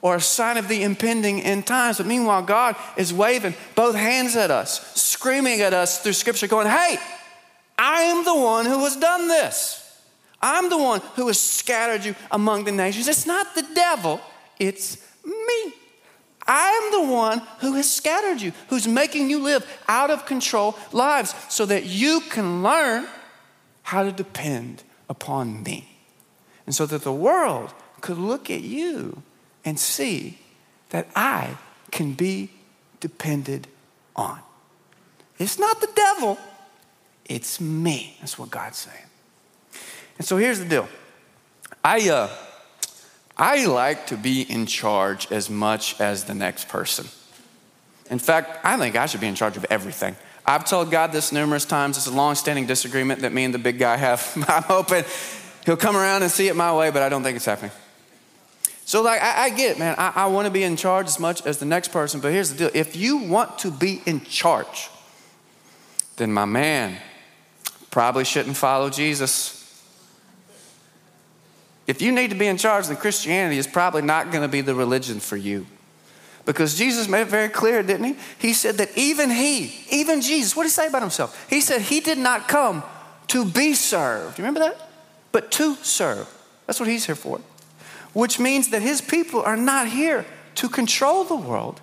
or 0.02 0.16
a 0.16 0.22
sign 0.22 0.58
of 0.58 0.68
the 0.68 0.84
impending 0.84 1.42
end 1.42 1.66
times. 1.68 1.98
But 1.98 2.08
meanwhile, 2.08 2.42
God 2.42 2.76
is 2.98 3.14
waving 3.14 3.56
both 3.76 3.96
hands 3.96 4.36
at 4.36 4.52
us, 4.52 5.02
screaming 5.02 5.62
at 5.62 5.74
us 5.74 6.02
through 6.02 6.14
Scripture, 6.14 6.48
going, 6.48 6.68
Hey, 6.68 6.98
I 7.78 8.04
am 8.04 8.24
the 8.24 8.36
one 8.36 8.66
who 8.66 8.84
has 8.84 8.96
done 8.96 9.28
this. 9.28 9.80
I'm 10.42 10.70
the 10.70 10.78
one 10.78 11.02
who 11.16 11.28
has 11.28 11.40
scattered 11.40 12.04
you 12.04 12.16
among 12.32 12.66
the 12.66 12.72
nations. 12.72 13.08
It's 13.08 13.26
not 13.26 13.56
the 13.56 13.66
devil, 13.74 14.20
it's 14.60 14.98
me. 15.26 15.74
I 16.46 16.92
am 16.92 17.08
the 17.08 17.14
one 17.14 17.42
who 17.60 17.74
has 17.74 17.92
scattered 17.92 18.42
you, 18.42 18.52
who's 18.68 18.88
making 18.88 19.30
you 19.30 19.40
live 19.40 19.66
out 19.88 20.10
of 20.10 20.26
control 20.26 20.78
lives 20.92 21.34
so 21.50 21.66
that 21.66 21.86
you 21.86 22.22
can 22.30 22.64
learn 22.64 23.08
how 23.84 24.04
to 24.04 24.12
depend 24.12 24.84
upon 25.10 25.64
me. 25.64 25.88
And 26.66 26.74
so 26.74 26.86
that 26.86 27.04
the 27.04 27.14
world 27.14 27.74
could 28.02 28.18
look 28.18 28.50
at 28.50 28.62
you 28.62 29.22
and 29.64 29.80
see 29.80 30.40
that 30.90 31.08
I 31.16 31.58
can 31.92 32.14
be 32.14 32.50
depended 33.00 33.68
on. 34.16 34.40
It's 35.40 35.60
not 35.60 35.82
the 35.82 35.90
devil, 35.96 36.38
it's 37.26 37.60
me. 37.60 38.18
That's 38.20 38.38
what 38.38 38.50
God's 38.50 38.78
saying. 38.78 39.06
And 40.18 40.28
so 40.28 40.38
here's 40.38 40.60
the 40.60 40.66
deal 40.66 40.88
I, 41.84 42.10
uh, 42.10 42.30
I 43.44 43.66
like 43.66 44.08
to 44.08 44.16
be 44.16 44.44
in 44.44 44.66
charge 44.68 45.30
as 45.30 45.50
much 45.50 46.00
as 46.00 46.24
the 46.24 46.34
next 46.34 46.70
person. 46.70 47.08
In 48.10 48.18
fact, 48.18 48.64
I 48.64 48.78
think 48.78 48.96
I 48.96 49.06
should 49.06 49.20
be 49.20 49.28
in 49.28 49.36
charge 49.36 49.58
of 49.58 49.66
everything. 49.70 50.16
I've 50.46 50.64
told 50.64 50.90
God 50.90 51.12
this 51.12 51.34
numerous 51.34 51.66
times. 51.66 51.98
It's 51.98 52.08
a 52.08 52.12
long 52.14 52.36
standing 52.36 52.68
disagreement 52.68 53.20
that 53.20 53.34
me 53.34 53.44
and 53.44 53.54
the 53.54 53.60
big 53.60 53.80
guy 53.80 53.98
have. 53.98 54.32
I'm 54.48 54.64
hoping 54.64 55.04
he'll 55.66 55.76
come 55.76 55.98
around 55.98 56.24
and 56.24 56.32
see 56.32 56.48
it 56.48 56.56
my 56.56 56.74
way, 56.74 56.90
but 56.90 57.02
I 57.02 57.10
don't 57.10 57.22
think 57.22 57.36
it's 57.36 57.44
happening. 57.44 57.72
So, 58.86 59.02
like, 59.02 59.22
I, 59.22 59.44
I 59.44 59.50
get 59.50 59.72
it, 59.72 59.78
man. 59.78 59.96
I, 59.98 60.14
I 60.16 60.26
want 60.28 60.46
to 60.46 60.52
be 60.52 60.64
in 60.64 60.78
charge 60.78 61.08
as 61.08 61.20
much 61.20 61.46
as 61.46 61.58
the 61.58 61.66
next 61.66 61.90
person, 61.90 62.22
but 62.22 62.32
here's 62.32 62.50
the 62.54 62.58
deal 62.58 62.72
if 62.74 62.96
you 62.96 63.18
want 63.18 63.60
to 63.60 63.72
be 63.72 64.02
in 64.06 64.22
charge, 64.22 64.90
then 66.16 66.32
my 66.32 66.46
man 66.46 66.98
probably 67.92 68.24
shouldn't 68.24 68.56
follow 68.56 68.90
Jesus. 68.90 69.63
If 71.86 72.02
you 72.02 72.12
need 72.12 72.30
to 72.30 72.36
be 72.36 72.48
in 72.48 72.58
charge, 72.58 72.88
then 72.88 72.98
Christianity 72.98 73.58
is 73.58 73.68
probably 73.68 74.02
not 74.02 74.32
going 74.32 74.42
to 74.42 74.48
be 74.48 74.62
the 74.62 74.76
religion 74.76 75.20
for 75.20 75.36
you. 75.38 75.66
Because 76.46 76.78
Jesus 76.78 77.08
made 77.08 77.22
it 77.22 77.28
very 77.28 77.50
clear, 77.50 77.84
didn't 77.84 78.06
he? 78.06 78.16
He 78.38 78.54
said 78.54 78.76
that 78.76 78.98
even 78.98 79.30
he, 79.30 79.74
even 79.90 80.22
Jesus, 80.22 80.56
what 80.56 80.64
did 80.64 80.70
he 80.70 80.74
say 80.74 80.88
about 80.88 81.02
himself? 81.02 81.48
He 81.50 81.62
said 81.62 81.82
he 81.82 82.00
did 82.00 82.18
not 82.18 82.48
come 82.48 82.84
to 83.28 83.46
be 83.46 83.74
served. 83.74 84.36
Do 84.36 84.42
You 84.42 84.48
remember 84.48 84.70
that? 84.70 84.90
But 85.32 85.52
to 85.54 85.76
serve. 85.76 86.30
That's 86.68 86.80
what 86.80 86.90
he's 86.90 87.06
here 87.06 87.16
for 87.16 87.40
which 88.14 88.40
means 88.40 88.70
that 88.70 88.82
his 88.82 89.02
people 89.02 89.42
are 89.42 89.58
not 89.58 89.88
here 89.88 90.26
to 90.56 90.70
control 90.70 91.24
the 91.24 91.36
world, 91.36 91.82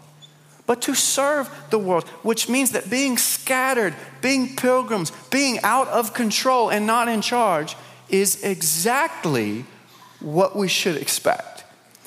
but 0.67 0.81
to 0.83 0.95
serve 0.95 1.51
the 1.71 1.79
world, 1.79 2.05
which 2.23 2.49
means 2.49 2.71
that 2.71 2.89
being 2.89 3.19
scattered, 3.19 3.95
being 4.23 4.55
pilgrims, 4.55 5.11
being 5.31 5.59
out 5.65 5.89
of 5.89 6.15
control 6.15 6.71
and 6.71 6.87
not 6.87 7.09
in 7.09 7.21
charge 7.21 7.77
is 8.09 8.43
exactly 8.45 9.65
what 10.21 10.57
we 10.57 10.69
should 10.69 10.97
expect. 10.97 11.65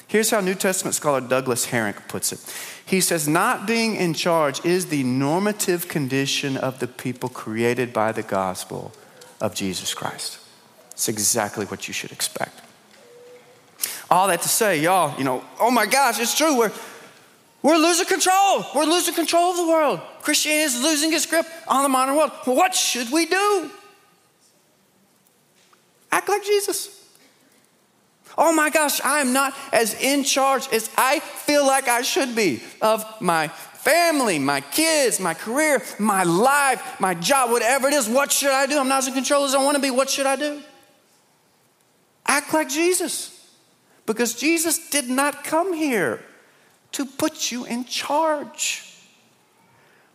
Here's 0.07 0.29
how 0.29 0.41
New 0.41 0.53
Testament 0.53 0.95
scholar 0.95 1.21
Douglas 1.21 1.67
Harink 1.67 2.07
puts 2.07 2.31
it. 2.31 2.39
He 2.85 3.01
says, 3.01 3.27
Not 3.27 3.65
being 3.65 3.95
in 3.95 4.13
charge 4.13 4.63
is 4.63 4.87
the 4.87 5.03
normative 5.03 5.87
condition 5.87 6.55
of 6.55 6.79
the 6.79 6.87
people 6.87 7.29
created 7.29 7.91
by 7.93 8.11
the 8.11 8.21
gospel 8.21 8.91
of 9.41 9.55
Jesus 9.55 9.93
Christ. 9.93 10.39
It's 10.91 11.09
exactly 11.09 11.65
what 11.65 11.87
you 11.87 11.93
should 11.93 12.11
expect. 12.11 12.61
All 14.11 14.27
that 14.27 14.43
to 14.43 14.49
say, 14.49 14.79
y'all, 14.79 15.17
you 15.17 15.23
know, 15.23 15.43
oh 15.59 15.71
my 15.71 15.87
gosh, 15.87 16.19
it's 16.19 16.37
true. 16.37 16.55
We're, 16.57 16.71
we're 17.63 17.77
losing 17.77 18.05
control. 18.05 18.63
We're 18.75 18.85
losing 18.85 19.15
control 19.15 19.51
of 19.51 19.57
the 19.57 19.67
world. 19.67 19.99
Christianity 20.21 20.63
is 20.63 20.83
losing 20.83 21.11
its 21.13 21.25
grip 21.25 21.47
on 21.67 21.81
the 21.81 21.89
modern 21.89 22.15
world. 22.15 22.31
What 22.45 22.75
should 22.75 23.11
we 23.11 23.25
do? 23.25 23.71
Act 26.11 26.29
like 26.29 26.43
Jesus. 26.43 27.02
Oh 28.37 28.53
my 28.53 28.69
gosh, 28.69 28.99
I 29.01 29.19
am 29.19 29.33
not 29.33 29.53
as 29.71 29.93
in 30.01 30.23
charge 30.23 30.67
as 30.71 30.89
I 30.97 31.19
feel 31.19 31.65
like 31.65 31.87
I 31.87 32.01
should 32.01 32.35
be 32.35 32.61
of 32.81 33.05
my 33.21 33.47
family, 33.47 34.39
my 34.39 34.61
kids, 34.61 35.19
my 35.19 35.33
career, 35.33 35.83
my 35.99 36.23
life, 36.23 36.99
my 36.99 37.13
job, 37.13 37.51
whatever 37.51 37.87
it 37.87 37.93
is. 37.93 38.07
What 38.09 38.31
should 38.31 38.51
I 38.51 38.65
do? 38.65 38.79
I'm 38.79 38.87
not 38.87 38.99
as 38.99 39.07
in 39.07 39.13
control 39.13 39.43
as 39.43 39.53
I 39.53 39.63
want 39.63 39.75
to 39.75 39.81
be. 39.81 39.91
What 39.91 40.09
should 40.09 40.25
I 40.25 40.35
do? 40.35 40.61
Act 42.25 42.53
like 42.53 42.69
Jesus. 42.69 43.29
Because 44.05 44.33
Jesus 44.33 44.89
did 44.89 45.09
not 45.09 45.43
come 45.43 45.73
here 45.73 46.23
to 46.93 47.05
put 47.05 47.51
you 47.51 47.65
in 47.65 47.85
charge, 47.85 48.99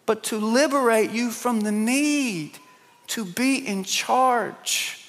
but 0.06 0.22
to 0.24 0.38
liberate 0.38 1.10
you 1.10 1.30
from 1.30 1.60
the 1.60 1.72
need 1.72 2.58
to 3.08 3.24
be 3.24 3.66
in 3.66 3.84
charge. 3.84 5.07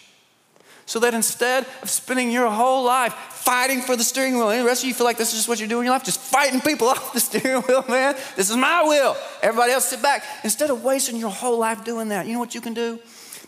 So 0.89 0.97
that 1.01 1.13
instead 1.13 1.67
of 1.83 1.89
spending 1.91 2.31
your 2.31 2.49
whole 2.49 2.83
life 2.83 3.13
fighting 3.13 3.81
for 3.81 3.95
the 3.95 4.03
steering 4.03 4.37
wheel, 4.37 4.49
and 4.49 4.61
the 4.61 4.65
rest 4.65 4.81
of 4.81 4.87
you 4.87 4.95
feel 4.95 5.05
like 5.05 5.17
this 5.17 5.27
is 5.33 5.35
just 5.35 5.47
what 5.47 5.59
you're 5.59 5.69
doing 5.69 5.81
in 5.81 5.85
your 5.85 5.93
life, 5.93 6.03
just 6.03 6.19
fighting 6.19 6.61
people 6.61 6.87
off 6.89 7.13
the 7.13 7.19
steering 7.19 7.61
wheel, 7.61 7.85
man. 7.87 8.15
This 8.35 8.49
is 8.49 8.57
my 8.57 8.83
wheel. 8.89 9.15
Everybody 9.43 9.71
else 9.71 9.85
sit 9.85 10.01
back. 10.01 10.23
Instead 10.43 10.71
of 10.71 10.83
wasting 10.83 11.17
your 11.17 11.29
whole 11.29 11.59
life 11.59 11.83
doing 11.83 12.09
that, 12.09 12.25
you 12.25 12.33
know 12.33 12.39
what 12.39 12.55
you 12.55 12.61
can 12.61 12.73
do? 12.73 12.97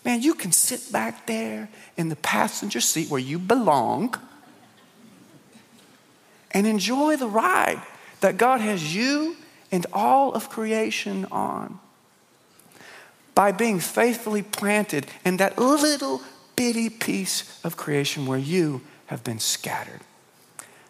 Man, 0.06 0.22
you 0.22 0.36
can 0.36 0.52
sit 0.52 0.92
back 0.92 1.26
there 1.26 1.68
in 1.98 2.10
the 2.10 2.16
passenger 2.18 2.80
seat 2.80 3.10
where 3.10 3.20
you 3.20 3.40
belong 3.40 4.14
and 6.52 6.68
enjoy 6.68 7.16
the 7.16 7.28
ride 7.28 7.82
that 8.20 8.38
God 8.38 8.62
has 8.62 8.96
you 8.96 9.36
and 9.72 9.88
all 9.94 10.32
of 10.34 10.48
creation 10.48 11.26
on 11.32 11.80
by 13.34 13.52
being 13.52 13.80
faithfully 13.80 14.44
planted 14.44 15.08
in 15.26 15.38
that 15.38 15.58
little 15.58 16.22
bitty 16.56 16.90
piece 16.90 17.60
of 17.64 17.78
creation 17.78 18.26
where 18.26 18.40
you 18.40 18.82
have 19.08 19.24
been 19.24 19.40
scattered. 19.40 20.02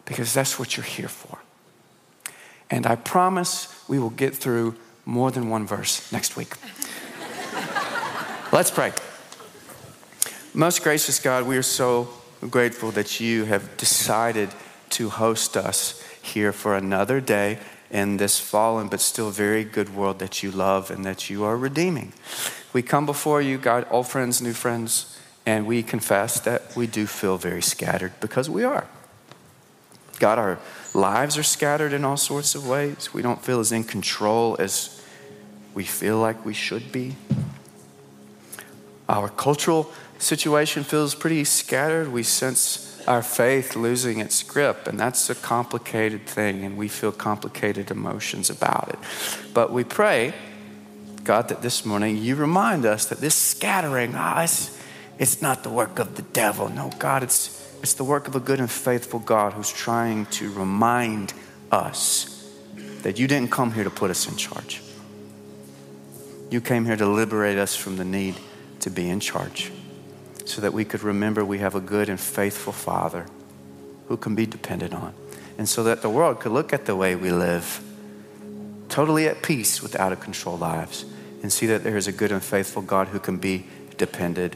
Because 0.06 0.34
that's 0.34 0.60
what 0.60 0.76
you're 0.76 0.84
here 0.84 1.08
for. 1.08 1.40
And 2.70 2.86
I 2.86 2.96
promise 2.96 3.68
we 3.88 4.00
will 4.00 4.10
get 4.10 4.36
through 4.36 4.76
more 5.06 5.32
than 5.32 5.50
one 5.50 5.66
verse 5.66 6.12
next 6.12 6.36
week. 6.36 6.54
Let's 8.52 8.72
pray. 8.72 8.94
Most 10.54 10.84
gracious 10.84 11.20
God, 11.20 11.48
we 11.48 11.58
are 11.58 11.64
so 11.64 12.10
grateful 12.50 12.92
that 12.92 13.20
you 13.20 13.46
have 13.46 13.78
decided 13.78 14.50
to 14.90 15.10
host 15.10 15.56
us 15.56 16.02
here 16.22 16.52
for 16.52 16.76
another 16.76 17.22
day 17.22 17.60
in 17.90 18.18
this 18.18 18.40
fallen 18.40 18.88
but 18.88 19.02
still 19.02 19.32
very 19.32 19.64
good 19.64 19.96
world 19.96 20.20
that 20.20 20.44
you 20.44 20.52
love 20.52 20.92
and 20.92 21.06
that 21.06 21.30
you 21.30 21.44
are 21.44 21.58
redeeming. 21.58 22.14
We 22.74 22.82
come 22.82 23.06
before 23.06 23.42
you, 23.42 23.58
God, 23.58 23.86
old 23.90 24.08
friends, 24.08 24.42
new 24.42 24.54
friends, 24.54 25.18
and 25.46 25.66
we 25.66 25.84
confess 25.84 26.40
that 26.42 26.76
we 26.76 26.88
do 26.88 27.08
feel 27.08 27.38
very 27.38 27.62
scattered 27.62 28.14
because 28.20 28.50
we 28.50 28.64
are. 28.64 28.88
God, 30.20 30.38
our 30.38 30.60
lives 30.94 31.38
are 31.38 31.44
scattered 31.44 31.94
in 31.94 32.06
all 32.06 32.18
sorts 32.18 32.54
of 32.54 32.68
ways. 32.68 33.14
We 33.14 33.22
don't 33.22 33.44
feel 33.44 33.60
as 33.60 33.72
in 33.72 33.84
control 33.84 34.56
as 34.60 35.02
we 35.74 35.84
feel 35.84 36.20
like 36.20 36.46
we 36.46 36.54
should 36.54 36.92
be. 36.92 37.16
Our 39.10 39.30
cultural 39.30 39.92
situation 40.20 40.84
feels 40.84 41.16
pretty 41.16 41.44
scattered. 41.44 42.12
We 42.12 42.24
sense 42.24 43.04
our 43.08 43.24
faith 43.24 43.76
losing 43.76 44.20
its 44.20 44.44
grip, 44.44 44.88
and 44.88 45.00
that's 45.00 45.30
a 45.30 45.36
complicated 45.36 46.28
thing, 46.28 46.64
and 46.64 46.78
we 46.78 46.88
feel 46.88 47.12
complicated 47.12 47.90
emotions 47.90 48.50
about 48.50 48.90
it. 48.90 49.00
But 49.54 49.72
we 49.72 49.84
pray, 49.84 50.34
God, 51.24 51.50
that 51.50 51.62
this 51.62 51.84
morning 51.84 52.18
you 52.18 52.36
remind 52.36 52.86
us 52.86 53.06
that 53.06 53.20
this 53.20 53.36
scattering, 53.36 54.14
ah, 54.16 54.46
it's 55.22 55.40
not 55.40 55.62
the 55.62 55.70
work 55.70 56.00
of 56.00 56.16
the 56.16 56.24
devil. 56.24 56.68
No, 56.68 56.90
God, 56.98 57.22
it's, 57.22 57.72
it's 57.84 57.94
the 57.94 58.04
work 58.04 58.28
of 58.28 58.36
a 58.36 58.40
good 58.40 58.60
and 58.60 58.70
faithful 58.70 59.20
God 59.20 59.54
who's 59.54 59.72
trying 59.72 60.26
to 60.38 60.52
remind 60.52 61.36
us 61.72 62.52
that 63.04 63.20
you 63.20 63.28
didn't 63.28 63.52
come 63.52 63.72
here 63.72 63.84
to 63.84 63.92
put 63.92 64.10
us 64.10 64.28
in 64.28 64.36
charge. 64.36 64.82
You 66.50 66.60
came 66.60 66.86
here 66.86 66.98
to 66.98 67.06
liberate 67.06 67.60
us 67.60 67.76
from 67.76 67.98
the 67.98 68.04
need 68.04 68.34
to 68.80 68.90
be 68.90 69.12
in 69.12 69.20
charge 69.20 69.72
so 70.46 70.60
that 70.60 70.74
we 70.74 70.84
could 70.86 71.04
remember 71.04 71.46
we 71.46 71.60
have 71.60 71.76
a 71.76 71.80
good 71.80 72.10
and 72.10 72.20
faithful 72.20 72.74
Father 72.74 73.28
who 74.08 74.18
can 74.18 74.34
be 74.34 74.48
depended 74.48 74.92
on. 74.92 75.14
and 75.60 75.70
so 75.70 75.84
that 75.84 76.02
the 76.02 76.10
world 76.10 76.40
could 76.40 76.52
look 76.52 76.74
at 76.74 76.88
the 76.88 76.96
way 76.96 77.16
we 77.16 77.30
live, 77.30 77.80
totally 78.90 79.28
at 79.28 79.44
peace 79.44 79.84
with 79.84 79.96
out 79.98 80.12
of 80.12 80.20
control 80.20 80.58
lives, 80.58 81.06
and 81.44 81.54
see 81.54 81.68
that 81.68 81.84
there 81.84 81.96
is 81.96 82.08
a 82.08 82.12
good 82.12 82.32
and 82.32 82.44
faithful 82.44 82.82
God 82.82 83.10
who 83.10 83.20
can 83.20 83.38
be 83.38 83.68
depended 83.98 84.56